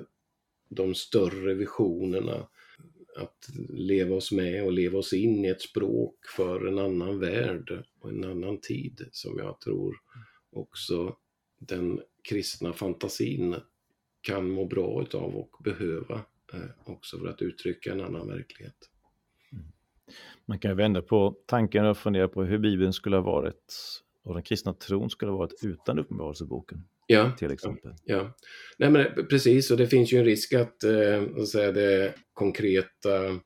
[0.69, 2.49] de större visionerna.
[3.17, 7.85] att leva oss med och leva oss in i ett språk för en annan värld
[8.01, 9.97] och en annan tid som jag tror
[10.51, 11.17] också
[11.59, 13.57] den kristna fantasin
[14.21, 16.15] kan må bra utav och behöva
[16.53, 18.91] eh, också för att uttrycka en annan verklighet.
[20.45, 23.75] Man kan vända på tanken och fundera på hur Bibeln skulle ha varit
[24.25, 26.85] och den kristna tron skulle ha varit utan Uppenbarelseboken.
[27.07, 27.95] Ja, till exempel.
[28.05, 28.35] Ja, ja.
[28.79, 33.41] Nej, men precis, och det finns ju en risk att, eh, att säga, det konkreta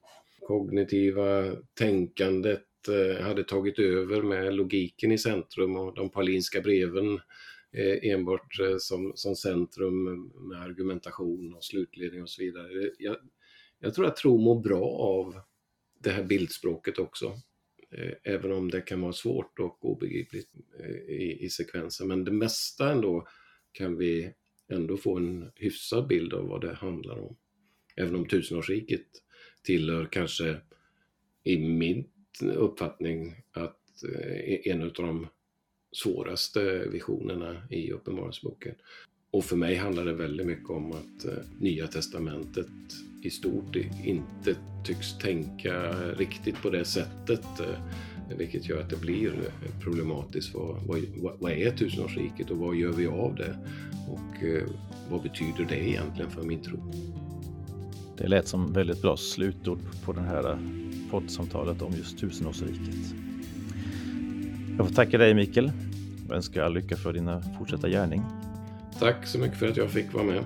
[0.48, 7.14] kognitiva tänkandet eh, hade tagit över med logiken i centrum och de paulinska breven
[7.72, 10.04] eh, enbart eh, som, som centrum
[10.48, 12.90] med argumentation och slutledning och så vidare.
[12.98, 13.16] Jag,
[13.80, 15.40] jag tror att tro mår bra av
[15.98, 17.40] det här bildspråket också.
[17.90, 22.08] Eh, även om det kan vara svårt och obegripligt eh, i, i sekvensen.
[22.08, 23.28] Men det mesta ändå
[23.72, 24.32] kan vi
[24.68, 27.36] ändå få en hyfsad bild av vad det handlar om.
[27.96, 29.06] Även om tusenårsriket
[29.62, 30.60] tillhör kanske
[31.44, 32.08] i min
[32.42, 35.26] uppfattning att eh, en av de
[35.92, 38.74] svåraste visionerna i Uppenbarelseboken.
[39.30, 42.66] Och för mig handlar det väldigt mycket om att eh, Nya Testamentet
[43.22, 47.60] i stort inte tycks tänka riktigt på det sättet.
[47.60, 50.54] Eh, vilket gör att det blir eh, problematiskt.
[50.54, 51.00] Vad, vad,
[51.38, 53.56] vad är tusenårsriket och vad gör vi av det?
[54.08, 54.44] Och
[55.10, 56.92] vad betyder det egentligen för min tro?
[58.16, 60.58] Det lät som väldigt bra slutord på det här
[61.10, 63.14] poddsamtalet om just tusenårsriket.
[64.76, 65.72] Jag får tacka dig Mikael
[66.28, 68.22] och önska all lycka för din fortsatta gärning.
[68.98, 70.44] Tack så mycket för att jag fick vara med.